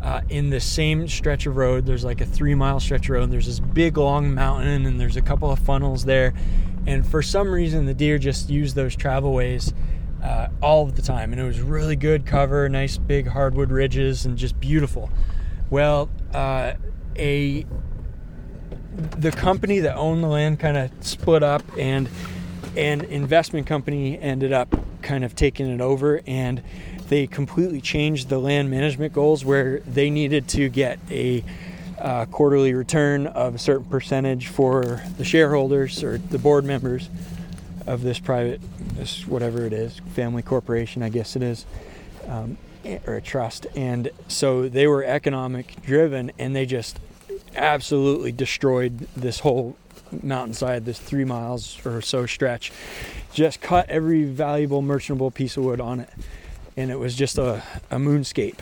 [0.01, 3.23] uh, in the same stretch of road there's like a three mile stretch of road
[3.23, 6.33] and there's this big long mountain and there's a couple of funnels there
[6.87, 9.73] and for some reason the deer just use those travelways
[10.23, 11.31] uh, all of the time.
[11.31, 15.09] And it was really good cover nice big hardwood ridges and just beautiful.
[15.69, 16.73] Well uh,
[17.15, 17.65] a
[19.17, 22.09] the company that owned the land kind of split up and
[22.77, 26.61] an investment company ended up kind of taking it over and
[27.09, 31.43] they completely changed the land management goals where they needed to get a
[31.99, 37.09] uh, quarterly return of a certain percentage for the shareholders or the board members
[37.87, 38.61] of this private
[38.95, 41.65] this whatever it is family corporation i guess it is
[42.27, 42.57] um,
[43.05, 46.99] or a trust and so they were economic driven and they just
[47.55, 49.75] absolutely destroyed this whole
[50.23, 52.71] mountainside, this three miles or so stretch.
[53.33, 56.09] Just cut every valuable merchantable piece of wood on it.
[56.77, 58.59] And it was just a, a moonscape.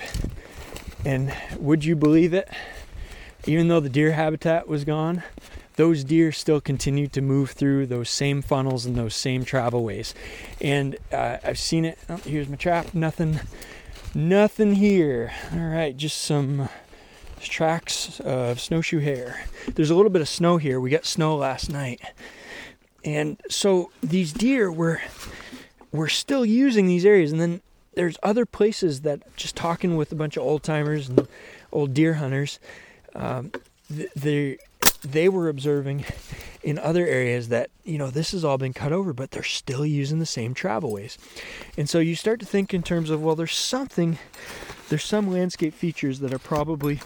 [1.05, 2.49] And would you believe it?
[3.45, 5.23] Even though the deer habitat was gone,
[5.75, 10.13] those deer still continued to move through those same funnels and those same travel ways.
[10.61, 11.97] And uh, I've seen it.
[12.09, 12.93] Oh, here's my trap.
[12.93, 13.39] Nothing,
[14.13, 15.33] nothing here.
[15.51, 16.69] All right, just some
[17.39, 19.45] tracks of snowshoe hare.
[19.75, 20.79] There's a little bit of snow here.
[20.79, 22.01] We got snow last night.
[23.03, 25.01] And so these deer were
[25.91, 27.61] we're still using these areas and then
[27.95, 31.27] there's other places that just talking with a bunch of old timers and
[31.71, 32.59] old deer hunters
[33.15, 33.51] um,
[33.89, 34.57] they
[35.03, 36.05] they were observing
[36.63, 39.85] in other areas that you know this has all been cut over but they're still
[39.85, 41.17] using the same travel ways
[41.77, 44.17] and so you start to think in terms of well there's something
[44.89, 46.99] there's some landscape features that are probably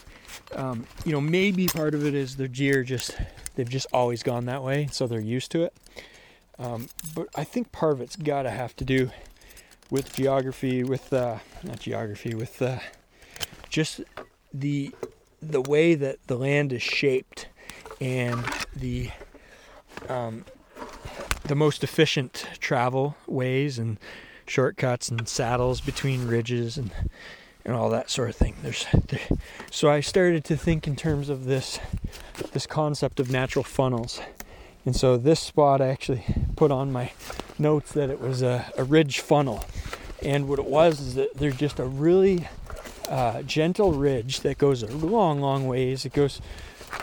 [0.55, 3.17] um, you know, maybe part of it is the deer just
[3.55, 5.73] they've just always gone that way, so they're used to it.
[6.59, 9.11] Um, but I think part of it's got to have to do
[9.89, 12.79] with geography, with uh, not geography, with uh,
[13.69, 14.01] just
[14.53, 14.93] the
[15.41, 17.47] the way that the land is shaped
[17.99, 18.43] and
[18.75, 19.11] the
[20.09, 20.45] um,
[21.45, 23.97] the most efficient travel ways and
[24.45, 26.91] shortcuts and saddles between ridges and
[27.65, 28.55] and all that sort of thing.
[28.63, 28.85] There's
[29.71, 31.79] so I started to think in terms of this
[32.53, 34.21] this concept of natural funnels.
[34.85, 36.23] And so this spot I actually
[36.55, 37.11] put on my
[37.59, 39.65] notes that it was a, a ridge funnel.
[40.23, 42.47] And what it was is that there's just a really
[43.07, 46.05] uh, gentle ridge that goes a long, long ways.
[46.05, 46.41] It goes,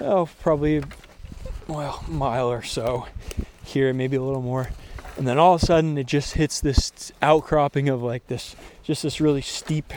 [0.00, 0.82] oh, probably,
[1.66, 3.06] well, a mile or so
[3.64, 4.70] here, maybe a little more.
[5.16, 9.02] And then all of a sudden it just hits this outcropping of like this, just
[9.02, 9.92] this really steep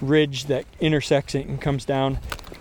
[0.00, 2.18] ridge that intersects it and comes down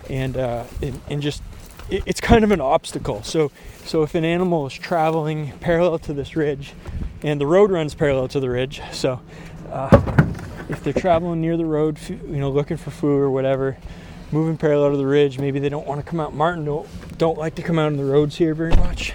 [0.09, 1.43] and, uh, and, and just
[1.89, 3.23] it, it's kind of an obstacle.
[3.23, 3.51] So,
[3.85, 6.73] so if an animal is traveling parallel to this ridge,
[7.23, 9.21] and the road runs parallel to the ridge, so
[9.75, 10.25] uh,
[10.69, 13.77] if they're traveling near the road, you know, looking for food or whatever,
[14.31, 16.33] moving parallel to the ridge, maybe they don't want to come out.
[16.33, 19.13] Marten don't don't like to come out on the roads here very much.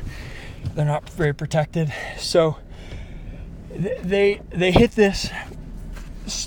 [0.75, 2.59] They're not very protected, so
[3.75, 5.31] they they hit this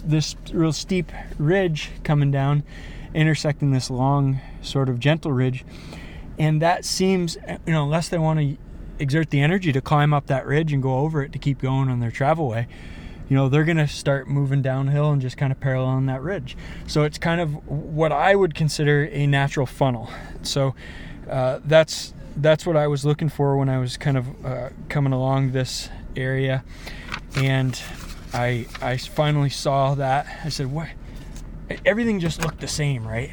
[0.06, 2.64] this real steep ridge coming down,
[3.16, 5.66] intersecting this long sort of gentle ridge,
[6.38, 8.58] and that seems you know unless they want to
[9.00, 11.90] exert the energy to climb up that ridge and go over it to keep going
[11.90, 12.68] on their travel way
[13.34, 16.56] you know they're going to start moving downhill and just kind of paralleling that ridge.
[16.86, 20.08] So it's kind of what i would consider a natural funnel.
[20.44, 20.76] So
[21.28, 25.14] uh, that's that's what i was looking for when i was kind of uh, coming
[25.14, 26.64] along this area.
[27.36, 27.82] And
[28.34, 30.28] i i finally saw that.
[30.46, 30.90] I said what
[31.88, 33.32] everything just looked the same right?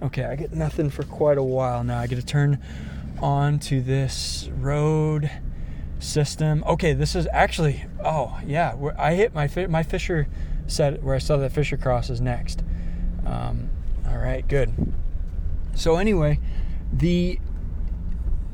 [0.00, 1.98] Okay i get nothing for quite a while now.
[1.98, 2.62] I get to turn
[3.20, 5.28] onto this road
[6.00, 6.64] system.
[6.66, 10.28] Okay, this is actually oh yeah, I hit my my Fisher
[10.66, 12.62] set where I saw that Fisher cross is next.
[13.24, 13.70] Um,
[14.08, 14.92] all right, good.
[15.74, 16.40] So anyway,
[16.92, 17.38] the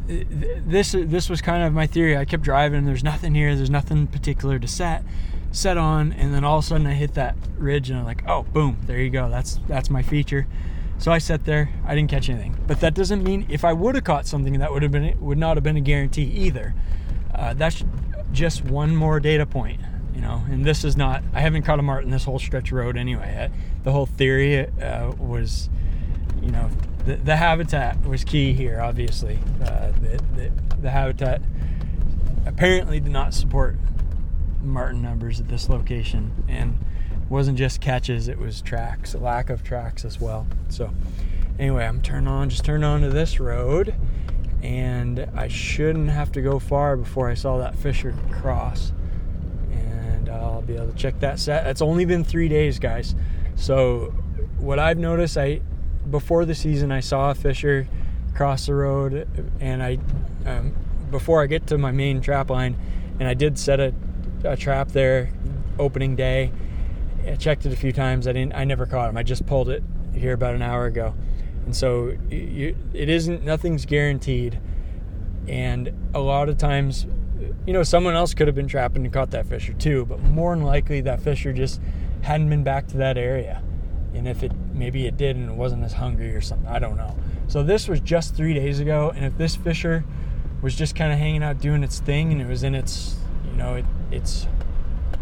[0.06, 2.16] this this was kind of my theory.
[2.16, 2.84] I kept driving.
[2.84, 3.54] There's nothing here.
[3.56, 5.04] There's nothing particular to set
[5.56, 8.22] set on, and then all of a sudden I hit that ridge, and I'm like,
[8.28, 9.30] oh, boom, there you go.
[9.30, 10.46] That's that's my feature.
[10.98, 11.70] So I sat there.
[11.84, 14.72] I didn't catch anything, but that doesn't mean if I would have caught something, that
[14.72, 16.74] would have been would not have been a guarantee either.
[17.36, 17.84] Uh, that's
[18.32, 19.80] just one more data point,
[20.14, 20.42] you know.
[20.50, 21.22] And this is not.
[21.34, 23.50] I haven't caught a marten this whole stretch of road anyway.
[23.84, 25.68] The whole theory uh, was,
[26.42, 26.70] you know,
[27.04, 28.80] the, the, habitat was key here.
[28.80, 31.42] Obviously, uh, the, the, the habitat
[32.46, 33.76] apparently did not support
[34.62, 36.78] marten numbers at this location, and
[37.28, 40.46] wasn't just catches; it was tracks, lack of tracks as well.
[40.70, 40.90] So,
[41.58, 43.94] anyway, I'm turning on, just turned on to this road
[44.62, 48.92] and I shouldn't have to go far before I saw that Fisher cross.
[49.70, 51.66] And I'll be able to check that set.
[51.66, 53.14] It's only been three days, guys.
[53.54, 54.14] So
[54.58, 55.60] what I've noticed, I
[56.10, 57.88] before the season I saw a Fisher
[58.34, 59.28] cross the road,
[59.60, 59.98] and I
[60.44, 60.74] um,
[61.10, 62.76] before I get to my main trap line,
[63.18, 63.94] and I did set a,
[64.44, 65.30] a trap there
[65.78, 66.52] opening day.
[67.26, 68.28] I checked it a few times.
[68.28, 68.54] I didn't.
[68.54, 69.16] I never caught him.
[69.16, 69.82] I just pulled it
[70.14, 71.14] here about an hour ago
[71.66, 74.58] and so you, it isn't nothing's guaranteed.
[75.48, 77.06] And a lot of times
[77.66, 80.54] you know someone else could have been trapping and caught that fisher too but more
[80.54, 81.80] than likely that fisher just
[82.22, 83.62] hadn't been back to that area.
[84.14, 86.96] And if it maybe it did and it wasn't as hungry or something i don't
[86.96, 87.16] know.
[87.48, 90.04] So this was just three days ago and if this fisher
[90.62, 93.16] was just kind of hanging out doing its thing and it was in its
[93.50, 94.46] you know it, its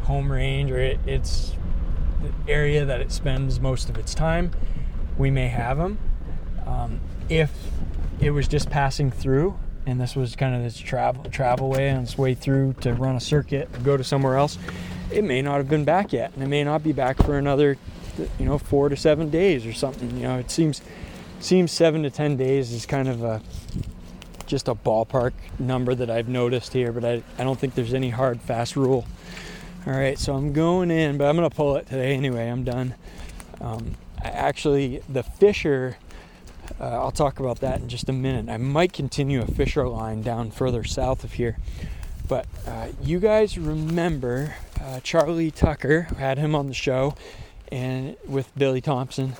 [0.04, 1.57] home range or it, its
[2.46, 4.50] area that it spends most of its time
[5.16, 5.98] we may have them
[6.66, 7.50] um, if
[8.20, 12.03] it was just passing through and this was kind of this travel travel way on
[12.03, 14.59] its way through to run a circuit go to somewhere else,
[15.11, 17.77] it may not have been back yet, and it may not be back for another,
[18.38, 20.16] you know, four to seven days or something.
[20.16, 20.81] You know, it seems
[21.40, 23.42] seems seven to ten days is kind of a
[24.46, 28.11] just a ballpark number that I've noticed here, but I, I don't think there's any
[28.11, 29.07] hard fast rule.
[29.87, 32.48] All right, so I'm going in, but I'm gonna pull it today anyway.
[32.48, 32.94] I'm done.
[33.61, 35.96] Um, actually, the Fisher
[36.81, 38.50] uh, I'll talk about that in just a minute.
[38.53, 41.59] I might continue a Fisher line down further south of here.
[42.26, 47.14] But uh, you guys remember uh, Charlie Tucker, had him on the show,
[47.70, 49.34] and with Billy Thompson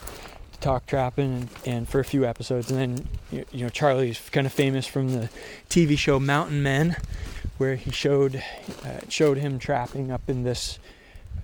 [0.53, 2.71] to talk trapping and, and for a few episodes.
[2.71, 5.31] And then, you, you know, Charlie's kind of famous from the
[5.71, 6.97] TV show Mountain Men,
[7.57, 8.43] where he showed
[8.85, 10.79] uh, showed him trapping up in this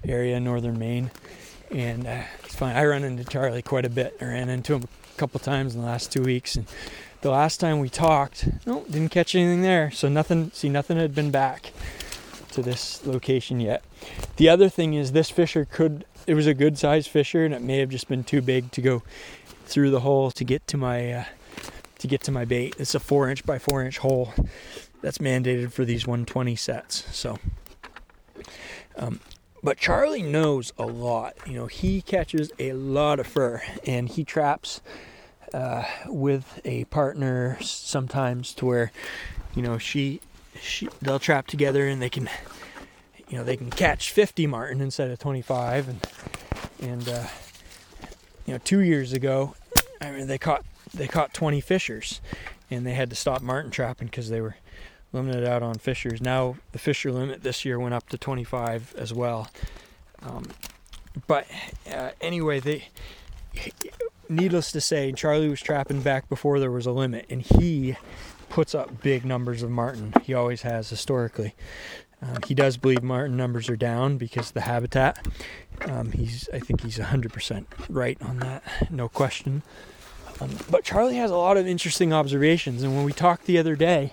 [0.06, 1.10] area northern Maine.
[1.70, 2.76] And uh, it's fine.
[2.76, 4.16] I run into Charlie quite a bit.
[4.20, 4.88] I ran into him
[5.20, 6.66] couple times in the last two weeks, and
[7.20, 9.90] the last time we talked, no, didn't catch anything there.
[9.90, 10.50] So nothing.
[10.52, 11.72] See, nothing had been back.
[12.52, 13.84] to this location yet.
[14.36, 17.62] The other thing is this fisher could it was a good sized fisher and it
[17.62, 19.02] may have just been too big to go
[19.66, 21.24] through the hole to get to my uh,
[21.98, 22.74] to get to my bait.
[22.78, 24.32] It's a four inch by four inch hole
[25.02, 27.04] that's mandated for these 120 sets.
[27.16, 27.38] So,
[28.96, 29.20] um,
[29.62, 31.36] but Charlie knows a lot.
[31.46, 34.80] You know, he catches a lot of fur and he traps
[35.54, 38.92] uh, with a partner sometimes to where,
[39.54, 40.20] you know, she
[40.60, 42.28] she they'll trap together and they can
[43.28, 46.06] you know they can catch 50 marten instead of 25 and
[46.82, 47.26] and uh,
[48.46, 49.54] you know two years ago
[50.00, 52.20] I mean they caught they caught 20 fishers
[52.70, 54.56] and they had to stop marten trapping because they were
[55.12, 56.20] limited out on fishers.
[56.20, 59.48] Now the fisher limit this year went up to 25 as well.
[60.22, 60.44] Um,
[61.26, 61.46] but
[61.92, 62.88] uh, anyway they
[64.30, 67.96] needless to say charlie was trapping back before there was a limit and he
[68.50, 70.12] puts up big numbers of marten.
[70.24, 71.54] He always has historically.
[72.20, 75.26] Um, he does believe marten numbers are down because of the habitat.
[75.86, 79.62] Um, he's, I think he's 100% right on that, no question.
[80.40, 83.76] Um, but Charlie has a lot of interesting observations, and when we talked the other
[83.76, 84.12] day,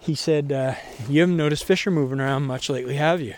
[0.00, 0.74] he said, uh,
[1.08, 3.34] "You haven't noticed fish are moving around much lately, have you?"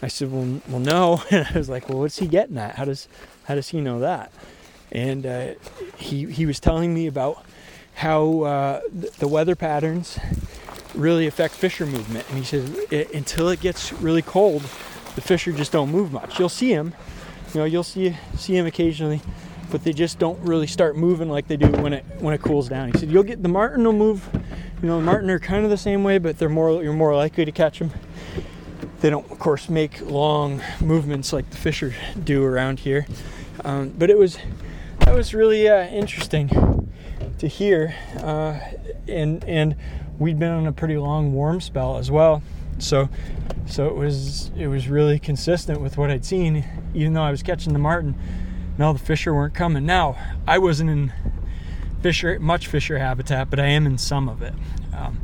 [0.00, 2.76] I said, "Well, well, no." And I was like, "Well, what's he getting at?
[2.76, 3.08] How does
[3.44, 4.32] how does he know that?"
[4.94, 5.54] And uh,
[5.96, 7.44] he he was telling me about
[7.96, 8.80] how uh,
[9.18, 10.18] the weather patterns
[10.94, 12.24] really affect fisher movement.
[12.28, 14.62] And he says it, until it gets really cold,
[15.14, 16.38] the fisher just don't move much.
[16.38, 16.94] You'll see them,
[17.52, 19.20] you know, you'll see see them occasionally,
[19.70, 22.68] but they just don't really start moving like they do when it when it cools
[22.68, 22.92] down.
[22.92, 24.28] He said you'll get the marten will move.
[24.82, 27.44] You know, marten are kind of the same way, but they're more you're more likely
[27.44, 27.90] to catch them.
[29.00, 33.06] They don't, of course, make long movements like the fisher do around here.
[33.64, 34.38] Um, but it was
[35.04, 36.90] that was really uh, interesting
[37.38, 37.94] to hear.
[38.18, 38.58] Uh,
[39.08, 39.76] and and
[40.18, 42.42] we'd been on a pretty long warm spell as well.
[42.78, 43.08] So
[43.66, 47.42] so it was it was really consistent with what I'd seen, even though I was
[47.42, 48.14] catching the marten.
[48.78, 49.86] No, the fisher weren't coming.
[49.86, 51.12] Now I wasn't in
[52.02, 54.54] fisher much fisher habitat, but I am in some of it.
[54.96, 55.20] Um,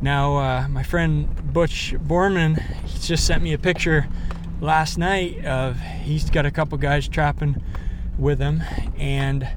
[0.00, 4.06] now uh, my friend Butch Borman, he just sent me a picture
[4.60, 7.62] last night of he's got a couple guys trapping
[8.18, 8.62] with him
[8.98, 9.48] and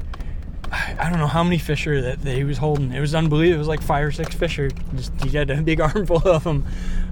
[0.72, 2.92] I don't know how many fisher that, he was holding.
[2.92, 3.56] It was unbelievable.
[3.56, 4.70] It was like five or six fisher.
[4.96, 6.66] Just, he had a big armful of them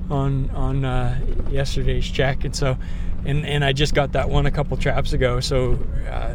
[0.10, 1.20] on on uh,
[1.50, 2.78] yesterday's check, and so
[3.26, 5.39] and and I just got that one a couple traps ago.
[5.39, 5.80] So
[6.10, 6.34] uh,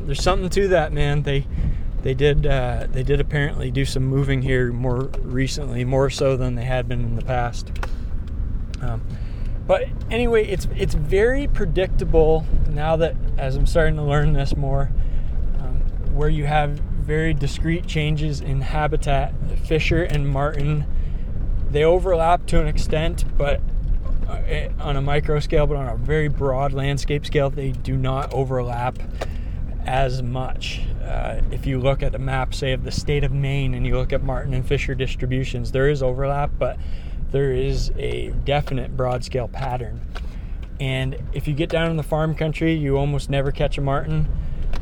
[0.00, 1.22] there's something to that, man.
[1.22, 1.46] They
[2.02, 6.54] they did uh, they did apparently do some moving here more recently, more so than
[6.54, 7.70] they had been in the past.
[8.82, 9.02] Um,
[9.66, 14.90] but anyway, it's it's very predictable now that as I'm starting to learn this more
[16.14, 19.34] where you have very discrete changes in habitat.
[19.64, 20.86] Fisher and marten,
[21.70, 23.60] they overlap to an extent, but
[24.28, 27.96] uh, eh, on a micro scale, but on a very broad landscape scale, they do
[27.96, 28.98] not overlap
[29.84, 30.82] as much.
[31.02, 33.98] Uh, if you look at a map, say, of the state of Maine and you
[33.98, 36.78] look at marten and fisher distributions, there is overlap, but
[37.34, 40.00] there is a definite broad scale pattern.
[40.78, 44.28] And if you get down in the farm country, you almost never catch a marten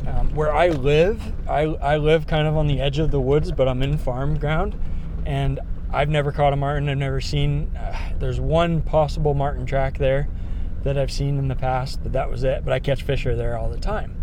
[0.07, 3.53] um, where I live, I, I live kind of on the edge of the woods,
[3.53, 4.79] but I'm in farm ground,
[5.25, 5.61] and
[5.95, 6.91] I've never caught a marten.
[6.91, 7.75] I've never seen.
[7.75, 10.29] Uh, there's one possible marten track there
[10.83, 12.67] that I've seen in the past, but that was it.
[12.67, 14.15] But I catch fisher there all the time.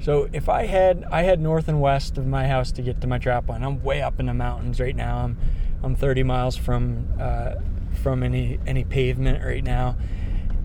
[0.00, 3.08] So if I head, I head north and west of my house to get to
[3.08, 3.64] my trap line.
[3.64, 5.24] I'm way up in the mountains right now.
[5.24, 5.38] I'm
[5.84, 7.56] I'm 30 miles from uh,
[8.02, 9.96] from any any pavement right now,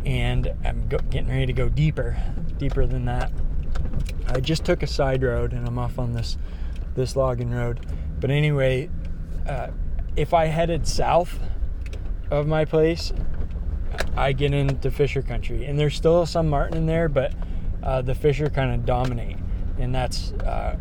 [0.05, 2.17] and I'm go, getting ready to go deeper,
[2.57, 3.31] deeper than that.
[4.27, 6.37] I just took a side road and I'm off on this
[6.95, 7.85] this logging road.
[8.21, 8.89] But anyway,
[9.45, 9.71] uh,
[10.15, 11.37] if I headed south
[12.31, 13.11] of my place,
[14.15, 17.33] I get into Fisher country, and there's still some marten in there, but
[17.83, 19.37] uh, the Fisher kind of dominate,
[19.77, 20.77] and that's uh,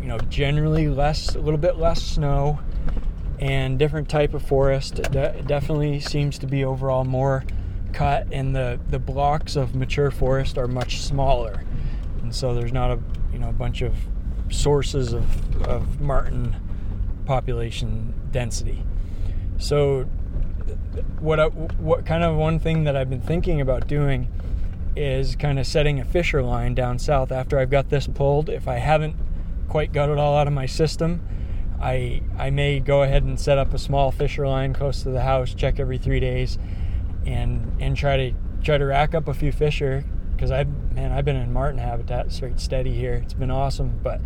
[0.00, 2.60] you know generally less, a little bit less snow,
[3.40, 4.96] and different type of forest.
[5.10, 7.44] De- definitely seems to be overall more
[7.92, 11.64] cut, and the the blocks of mature forest are much smaller
[12.30, 13.00] and so there's not a
[13.32, 13.92] you know a bunch of
[14.50, 16.54] sources of, of marten
[17.26, 18.84] population density.
[19.58, 20.02] So
[21.18, 24.28] what I, what kind of one thing that I've been thinking about doing
[24.94, 28.48] is kind of setting a fisher line down south after I've got this pulled.
[28.48, 29.16] If I haven't
[29.68, 31.26] quite got it all out of my system,
[31.80, 35.22] I I may go ahead and set up a small fisher line close to the
[35.22, 36.58] house, check every three days,
[37.26, 41.24] and and try to try to rack up a few fisher because I man I've
[41.24, 43.14] been in marten habitat straight steady here.
[43.14, 44.20] It's been awesome, but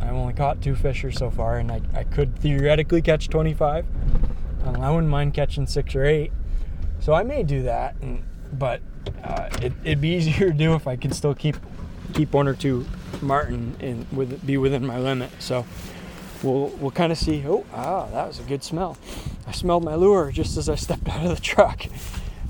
[0.00, 3.86] I've only caught two fishers so far, and I, I could theoretically catch 25.
[4.64, 6.32] Um, I wouldn't mind catching six or eight,
[7.00, 8.22] So I may do that, and,
[8.52, 8.80] but
[9.22, 11.56] uh, it, would be easier to do if I could still keep
[12.14, 12.86] keep one or two
[13.22, 15.30] Marten and with be within my limit.
[15.38, 15.66] So
[16.42, 17.44] we'll we'll kind of see.
[17.46, 18.96] Oh, ah, that was a good smell.
[19.46, 21.86] I smelled my lure just as I stepped out of the truck.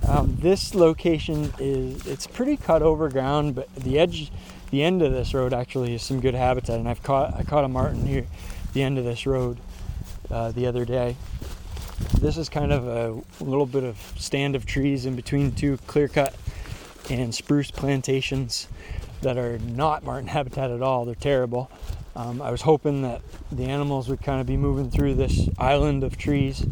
[0.07, 4.30] Um, this location is it's pretty cut over ground, but the edge,
[4.70, 7.64] the end of this road actually is some good habitat, and I've caught I caught
[7.64, 8.26] a marten here,
[8.72, 9.59] the end of this road,
[10.30, 11.16] uh, the other day.
[12.18, 16.09] This is kind of a little bit of stand of trees in between two clear
[16.09, 16.34] cut
[17.11, 18.68] and spruce plantations
[19.22, 21.05] that are not marten habitat at all.
[21.05, 21.70] They're terrible.
[22.21, 26.05] Um, I was hoping that the animals would kind of be moving through this island
[26.05, 26.66] of trees,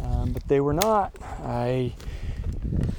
[0.00, 1.12] um, but they were not.
[1.42, 1.92] I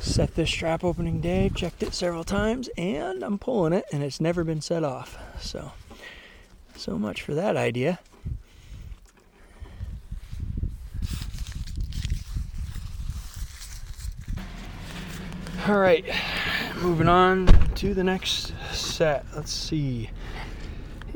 [0.02, 4.20] set this strap opening day, checked it several times, and I'm pulling it, and it's
[4.20, 5.18] never been set off.
[5.40, 5.72] So,
[6.76, 8.00] so much for that idea.
[15.66, 16.04] All right,
[16.82, 19.26] moving on to the next set.
[19.34, 20.10] Let's see.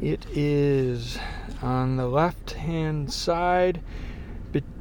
[0.02, 1.20] It is
[1.62, 3.82] on the left hand side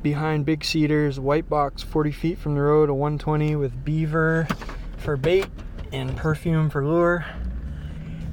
[0.03, 4.49] behind Big Cedars, white box 40 feet from the road, a 120 with beaver
[4.97, 5.47] for bait
[5.93, 7.27] and perfume for lure.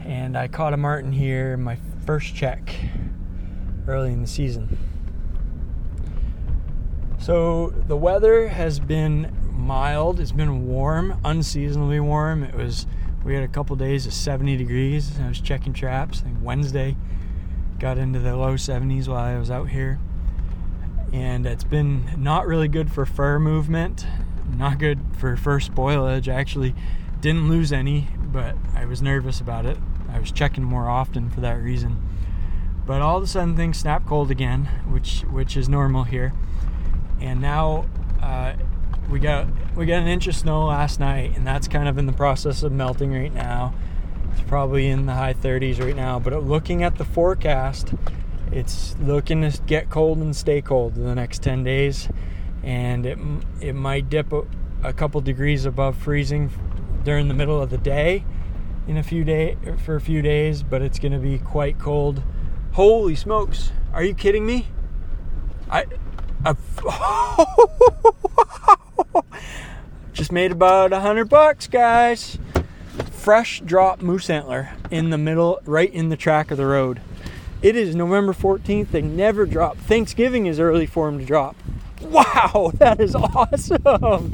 [0.06, 2.74] And I caught a marten here in my first check
[3.86, 4.78] early in the season.
[7.20, 10.22] So the weather has been mild.
[10.22, 12.44] It's been warm, unseasonably warm.
[12.44, 12.88] It was
[13.28, 15.20] we had a couple days of 70 degrees.
[15.20, 16.24] I was checking traps.
[16.26, 16.96] I Wednesday
[17.78, 20.00] got into the low 70s while I was out here.
[21.12, 24.08] And it's been not really good for fur movement,
[24.56, 26.32] not good for fur spoilage.
[26.32, 26.74] I actually
[27.20, 29.78] didn't lose any, but I was nervous about it.
[30.10, 32.02] I was checking more often for that reason.
[32.86, 36.32] But all of a sudden things snap cold again, which which is normal here.
[37.20, 37.88] And now
[38.22, 38.54] uh,
[39.10, 42.06] we got we got an inch of snow last night, and that's kind of in
[42.06, 43.74] the process of melting right now.
[44.32, 47.94] It's probably in the high 30s right now, but looking at the forecast,
[48.52, 52.10] it's looking to get cold and stay cold in the next 10 days,
[52.64, 53.18] and it
[53.62, 54.44] it might dip a,
[54.84, 56.52] a couple degrees above freezing
[57.04, 58.26] during the middle of the day
[58.88, 62.24] in a few day for a few days, but it's going to be quite cold.
[62.74, 63.72] Holy smokes!
[63.94, 64.68] Are you kidding me?
[65.70, 65.86] I.
[66.46, 66.56] I
[70.14, 72.40] Just made about a hundred bucks, guys.
[73.12, 77.02] Fresh drop moose antler in the middle, right in the track of the road.
[77.62, 78.90] It is November 14th.
[78.92, 79.78] They never drop.
[79.78, 81.56] Thanksgiving is early for them to drop.
[82.02, 84.32] Wow, that is awesome.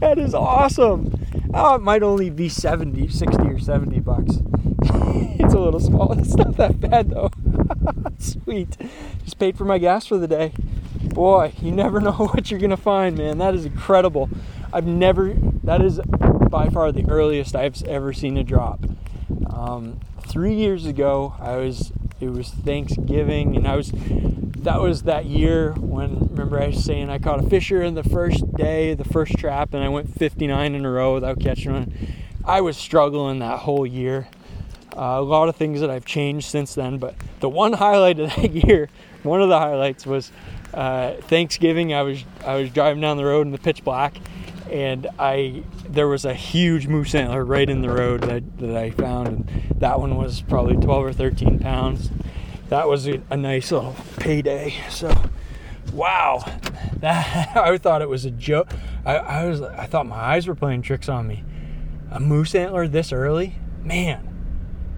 [0.00, 1.14] That is awesome.
[1.54, 4.32] Oh, it might only be 70, 60 or 70 bucks.
[4.82, 6.12] it's a little small.
[6.18, 7.30] It's not that bad though.
[8.18, 8.76] Sweet.
[9.24, 10.52] Just paid for my gas for the day
[11.16, 13.38] boy, you never know what you're gonna find, man.
[13.38, 14.28] That is incredible.
[14.72, 15.32] I've never.
[15.64, 15.98] That is
[16.50, 18.84] by far the earliest I've ever seen a drop.
[19.50, 21.92] Um, three years ago, I was.
[22.20, 23.92] It was Thanksgiving, and I was.
[23.94, 28.02] That was that year when remember I was saying I caught a fisher in the
[28.02, 31.94] first day, the first trap, and I went 59 in a row without catching one.
[32.44, 34.28] I was struggling that whole year.
[34.96, 38.34] Uh, a lot of things that I've changed since then, but the one highlight of
[38.34, 38.88] that year,
[39.22, 40.32] one of the highlights was
[40.74, 44.16] uh, Thanksgiving, I was I was driving down the road in the pitch black,
[44.70, 48.90] and I there was a huge moose antler right in the road that, that I
[48.90, 52.10] found, and that one was probably 12 or 13 pounds.
[52.68, 54.74] That was a, a nice little payday.
[54.90, 55.14] So,
[55.92, 56.44] wow,
[56.96, 58.70] that I thought it was a joke.
[59.04, 61.44] I, I was I thought my eyes were playing tricks on me.
[62.10, 64.28] A moose antler this early, man,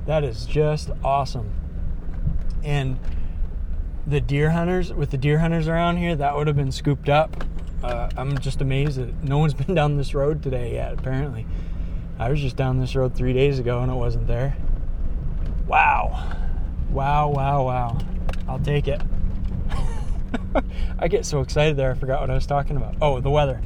[0.07, 1.55] that is just awesome.
[2.63, 2.99] And
[4.09, 7.45] the deer hunters with the deer hunters around here that would have been scooped up.
[7.81, 11.47] Uh, i'm just amazed that no one's been down this road today yet apparently.
[12.19, 14.57] I was just down this road three days ago and it wasn't there.
[15.67, 16.37] Wow.
[16.91, 17.99] Wow wow wow.
[18.49, 19.03] I'll take it.
[20.99, 22.97] I get so excited there i forgot what i was talking about.
[23.03, 23.61] Oh the weather.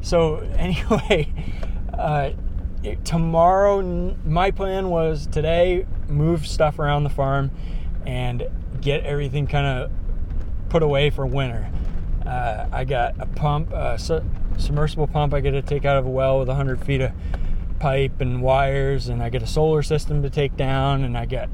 [0.00, 1.32] So anyway
[1.92, 2.30] uh,
[3.04, 3.82] tomorrow
[4.24, 7.50] my plan was today move stuff around the farm
[8.06, 8.48] and
[8.82, 9.90] get everything kind of
[10.68, 11.70] put away for winter.
[12.26, 13.98] Uh, I got a pump, a
[14.58, 17.12] submersible pump I got to take out of a well with 100 feet of
[17.78, 21.48] pipe and wires, and I got a solar system to take down, and I got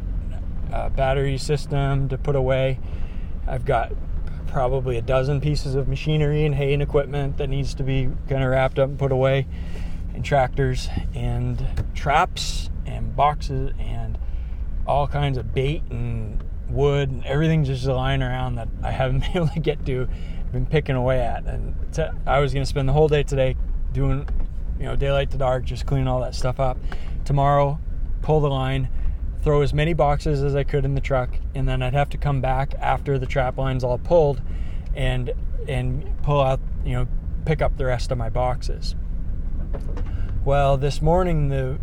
[0.72, 2.78] a battery system to put away.
[3.46, 3.92] I've got
[4.46, 8.42] probably a dozen pieces of machinery and hay and equipment that needs to be kind
[8.42, 9.46] of wrapped up and put away,
[10.14, 11.64] and tractors and
[11.94, 14.18] traps and boxes and
[14.86, 19.36] all kinds of bait and wood and everything just lying around that I haven't been
[19.36, 20.08] able to get to.
[20.40, 21.74] I've been picking away at, and
[22.26, 23.56] I was going to spend the whole day today
[23.92, 24.28] doing,
[24.78, 26.78] you know, daylight to dark, just cleaning all that stuff up.
[27.24, 27.78] Tomorrow,
[28.22, 28.88] pull the line,
[29.42, 32.18] throw as many boxes as I could in the truck, and then I'd have to
[32.18, 34.40] come back after the trap line's all pulled,
[34.94, 35.32] and
[35.68, 37.06] and pull out, you know,
[37.44, 38.94] pick up the rest of my boxes.
[40.44, 41.78] Well, this morning the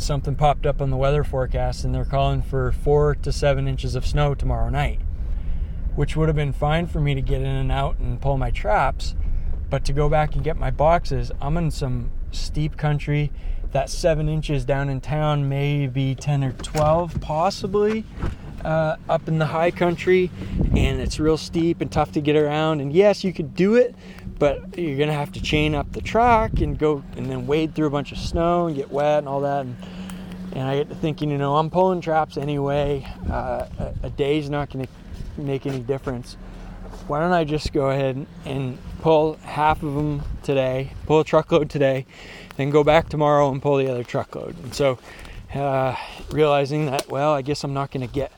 [0.00, 3.94] something popped up on the weather forecast, and they're calling for four to seven inches
[3.94, 5.00] of snow tomorrow night,
[5.94, 8.50] which would have been fine for me to get in and out and pull my
[8.50, 9.14] traps,
[9.68, 13.30] but to go back and get my boxes, I'm in some steep country.
[13.72, 18.04] That seven inches down in town may be 10 or 12 possibly
[18.64, 20.30] uh, up in the high country
[20.74, 22.80] and it's real steep and tough to get around.
[22.80, 23.94] And yes you could do it
[24.40, 27.86] but you're gonna have to chain up the truck and go and then wade through
[27.86, 29.60] a bunch of snow and get wet and all that.
[29.60, 29.76] And,
[30.52, 33.06] and i get to thinking you know i'm pulling traps anyway.
[33.30, 34.88] Uh, a, a day's not gonna
[35.36, 36.36] make any difference.
[37.06, 41.70] Why don't i just go ahead and pull half of them today pull a truckload
[41.70, 42.04] today
[42.60, 44.54] then go back tomorrow and pull the other truckload.
[44.62, 44.98] And so,
[45.54, 45.96] uh,
[46.30, 48.32] realizing that, well, I guess I'm not to get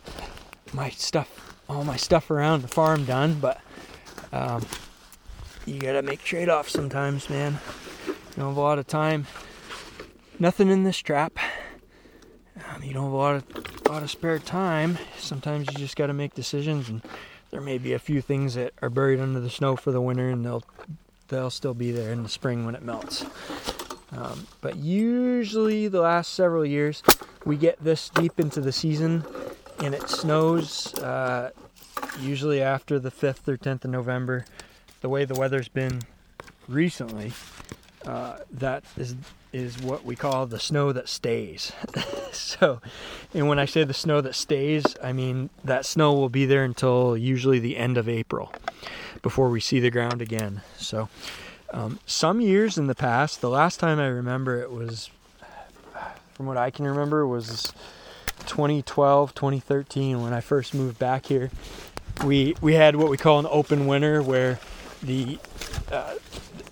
[0.73, 3.61] my stuff, all my stuff around the farm done, but
[4.33, 4.65] um,
[5.67, 7.59] you got to make trade offs sometimes, man.
[8.07, 9.27] You don't have a lot of time.
[10.39, 11.39] Nothing in this trap.
[12.57, 14.99] Um, you don't have a lot of, lot of spare time.
[15.19, 17.03] Sometimes you just got to make decisions, and
[17.51, 20.29] there may be a few things that are buried under the snow for the winter,
[20.31, 20.65] and they'll
[21.29, 23.25] they'll still be there in the spring when it melts.
[24.13, 27.03] Um, but usually, the last several years,
[27.45, 29.25] we get this deep into the season
[29.83, 31.51] and it snows uh,
[32.21, 34.45] usually after the 5th or 10th of November.
[35.03, 36.03] The way the weather's been
[36.69, 37.33] recently,
[38.07, 39.17] uh, that is
[39.53, 41.73] is what we call the snow that stays.
[42.33, 42.81] so,
[43.35, 46.65] and when I say the snow that stays, I mean that snow will be there
[46.65, 48.53] until usually the end of April
[49.21, 50.63] before we see the ground again.
[50.79, 51.09] So,
[51.73, 55.11] um, some years in the past, the last time I remember it was,
[56.35, 57.73] from what I can remember, was
[58.47, 61.51] 2012, 2013 when I first moved back here.
[62.25, 64.59] We we had what we call an open winter where
[65.03, 65.39] the
[65.91, 66.15] uh,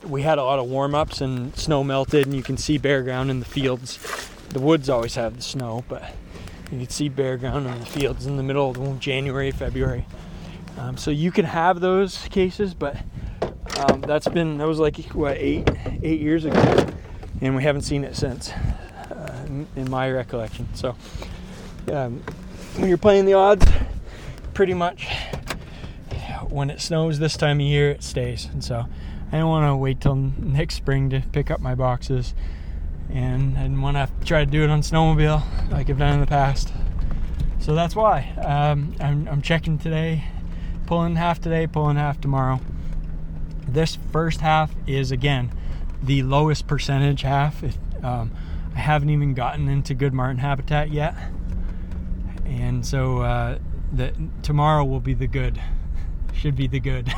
[0.06, 3.02] we had a lot of warm ups and snow melted and you can see bare
[3.02, 3.98] ground in the fields.
[4.50, 6.14] The woods always have the snow, but
[6.72, 10.06] you can see bare ground in the fields in the middle of January, February.
[10.78, 12.96] Um, so you can have those cases, but
[13.78, 15.68] um, that's been that was like what eight
[16.02, 16.86] eight years ago,
[17.40, 20.68] and we haven't seen it since, uh, in my recollection.
[20.74, 20.96] So
[21.92, 22.22] um,
[22.76, 23.66] when you're playing the odds,
[24.54, 25.08] pretty much
[26.50, 28.46] when it snows this time of year, it stays.
[28.46, 28.86] And so
[29.32, 32.34] I don't want to wait till next spring to pick up my boxes,
[33.08, 36.20] and I didn't want to try to do it on snowmobile like I've done in
[36.20, 36.72] the past.
[37.58, 40.24] So that's why um, I'm, I'm checking today,
[40.86, 42.60] pulling half today, pulling half tomorrow
[43.74, 45.52] this first half is again
[46.02, 47.62] the lowest percentage half.
[47.62, 48.30] It, um,
[48.74, 51.14] I haven't even gotten into good Marten habitat yet,
[52.44, 53.58] and so uh,
[53.92, 55.60] the tomorrow will be the good.
[56.40, 57.12] Should be the good.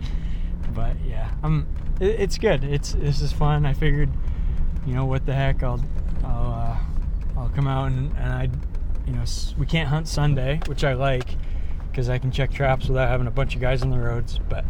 [0.74, 1.66] but yeah, I'm.
[2.00, 2.64] It, it's good.
[2.64, 3.64] It's this is fun.
[3.64, 4.10] I figured,
[4.84, 5.80] you know, what the heck, I'll
[6.24, 6.76] I'll uh,
[7.38, 8.48] I'll come out and, and I,
[9.06, 9.24] you know,
[9.56, 11.36] we can't hunt Sunday, which I like
[11.88, 14.64] because I can check traps without having a bunch of guys on the roads, but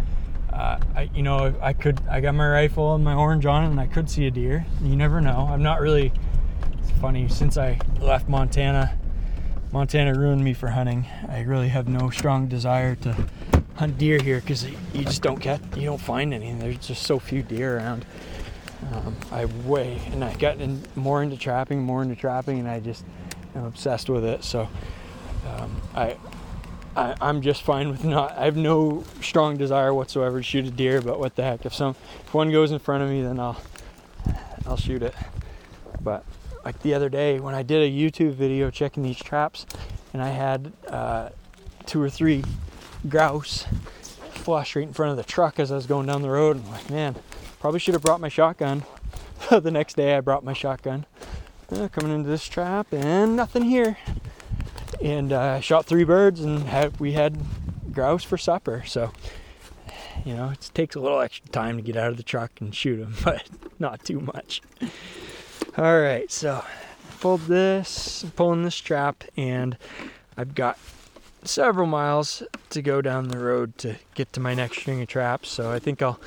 [0.53, 3.80] uh, I, you know, I could, I got my rifle and my orange on and
[3.80, 4.66] I could see a deer.
[4.82, 5.49] You never know.
[5.51, 6.12] I'm not really.
[6.78, 8.99] It's funny since I left Montana.
[9.72, 11.07] Montana ruined me for hunting.
[11.28, 13.26] I really have no strong desire to
[13.79, 16.53] hunt deer here because you just don't get, you don't find any.
[16.53, 18.05] There's just so few deer around.
[18.93, 22.81] Um, I way, and I got in, more into trapping, more into trapping, and I
[22.81, 23.05] just
[23.55, 24.43] am obsessed with it.
[24.43, 24.68] So
[25.47, 26.16] um, I
[26.97, 28.37] I, am just fine with not.
[28.37, 31.64] I have no strong desire whatsoever to shoot a deer, but what the heck?
[31.64, 31.95] If some,
[32.26, 33.61] if one goes in front of me, then I'll,
[34.66, 35.14] I'll shoot it.
[36.01, 36.24] But
[36.64, 39.64] like the other day when I did a YouTube video checking these traps,
[40.12, 41.29] and I had uh,
[41.87, 42.43] two or three
[43.09, 43.66] grouse
[44.30, 46.57] flush right in front of the truck as I was going down the road.
[46.57, 47.16] I'm like, man,
[47.61, 48.84] probably should have brought my shotgun.
[49.51, 51.07] the next day I brought my shotgun.
[51.70, 53.99] Uh, coming into this trap and nothing here
[55.03, 57.38] and uh, shot three birds and had, we had
[57.92, 58.82] grouse for supper.
[58.86, 59.12] So,
[60.24, 62.74] you know, it takes a little extra time to get out of the truck and
[62.74, 64.62] shoot them, but not too much.
[65.76, 66.64] All right, so
[67.20, 69.76] pulled this, pulling this trap, and
[70.36, 70.78] I've got
[71.45, 75.49] several miles to go down the road to get to my next string of traps.
[75.49, 76.20] So I think I'll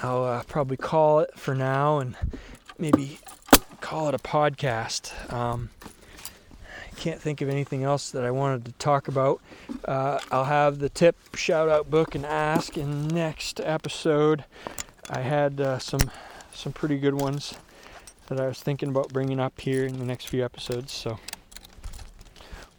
[0.00, 2.16] I'll uh, probably call it for now and
[2.78, 3.18] maybe
[3.80, 5.32] call it a podcast.
[5.32, 5.70] Um,
[7.02, 9.40] can't think of anything else that I wanted to talk about.
[9.84, 14.44] Uh, I'll have the tip, shout out, book, and ask in next episode.
[15.10, 16.12] I had uh, some
[16.54, 17.54] some pretty good ones
[18.28, 20.92] that I was thinking about bringing up here in the next few episodes.
[20.92, 21.18] So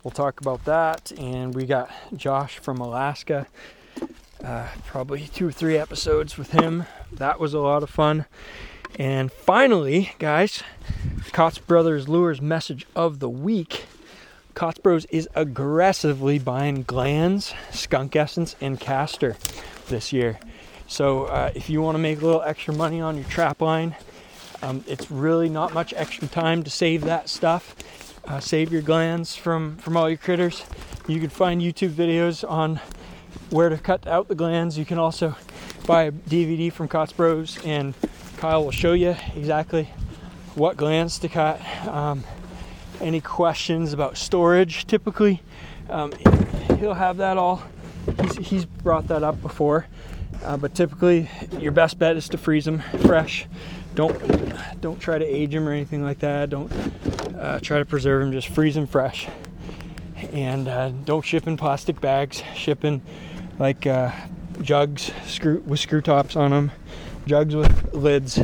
[0.04, 1.12] we'll talk about that.
[1.18, 3.48] And we got Josh from Alaska.
[4.44, 6.86] Uh, probably two or three episodes with him.
[7.12, 8.26] That was a lot of fun.
[9.00, 10.62] And finally, guys,
[11.32, 13.86] Kaatz Brothers Lures message of the week.
[14.54, 19.36] Kaatz Bros is aggressively buying glands, skunk essence, and castor
[19.88, 20.40] this year.
[20.88, 23.96] So uh, if you want to make a little extra money on your trap line,
[24.62, 27.76] um, it's really not much extra time to save that stuff.
[28.26, 30.64] Uh, save your glands from from all your critters.
[31.08, 32.80] You can find YouTube videos on
[33.50, 34.78] where to cut out the glands.
[34.78, 35.36] You can also
[35.86, 37.94] buy a DVD from Kaatz Bros and
[38.38, 39.90] Kyle will show you exactly
[40.56, 41.60] what glands to cut.
[41.88, 42.24] Um,
[43.02, 45.42] any questions about storage, typically
[45.90, 46.14] um,
[46.80, 47.62] he'll have that all.
[48.22, 49.88] He's, he's brought that up before,
[50.44, 53.48] uh, but typically your best bet is to freeze them fresh.
[53.96, 56.50] Don't don't try to age them or anything like that.
[56.50, 56.72] Don't
[57.44, 58.32] uh, try to preserve them.
[58.32, 59.28] Just freeze them fresh,
[60.32, 62.42] and uh, don't ship in plastic bags.
[62.56, 63.02] Ship in
[63.60, 64.12] like uh,
[64.62, 66.72] jugs screw with screw tops on them,
[67.28, 68.40] jugs with lids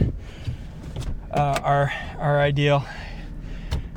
[1.31, 2.85] uh, are are ideal.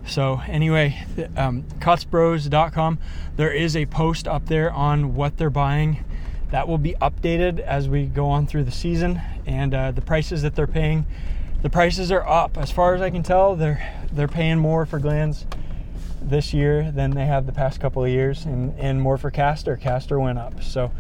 [0.07, 1.05] So anyway,
[1.37, 2.99] um, kaatzbros.com.
[3.37, 6.05] There is a post up there on what they're buying.
[6.51, 10.43] That will be updated as we go on through the season, and uh, the prices
[10.43, 11.07] that they're paying.
[11.63, 13.55] The prices are up, as far as I can tell.
[13.55, 15.47] They're they're paying more for glands
[16.21, 19.77] this year than they have the past couple of years, and, and more for castor.
[19.77, 20.91] Castor went up, so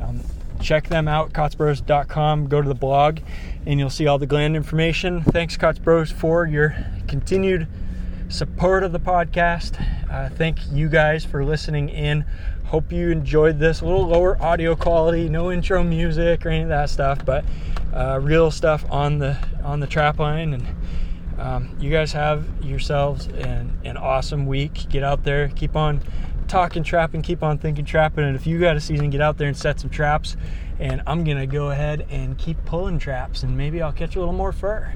[0.00, 0.20] um,
[0.60, 1.32] check them out.
[1.32, 2.48] Kaatzbros.com.
[2.48, 3.18] Go to the blog,
[3.66, 5.22] and you'll see all the gland information.
[5.22, 6.76] Thanks, Kaatz Bros, for your
[7.08, 7.66] continued
[8.34, 9.80] support of the podcast.
[10.10, 12.24] Uh, thank you guys for listening in.
[12.64, 13.80] Hope you enjoyed this.
[13.80, 17.44] A little lower audio quality, no intro music or any of that stuff, but
[17.92, 20.54] uh, real stuff on the on the trap line.
[20.54, 20.66] And
[21.38, 24.88] um, you guys have yourselves an, an awesome week.
[24.88, 26.00] Get out there, keep on
[26.48, 28.24] talking trapping, keep on thinking trapping.
[28.24, 30.36] And if you got a season, get out there and set some traps.
[30.80, 34.34] And I'm gonna go ahead and keep pulling traps, and maybe I'll catch a little
[34.34, 34.92] more fur.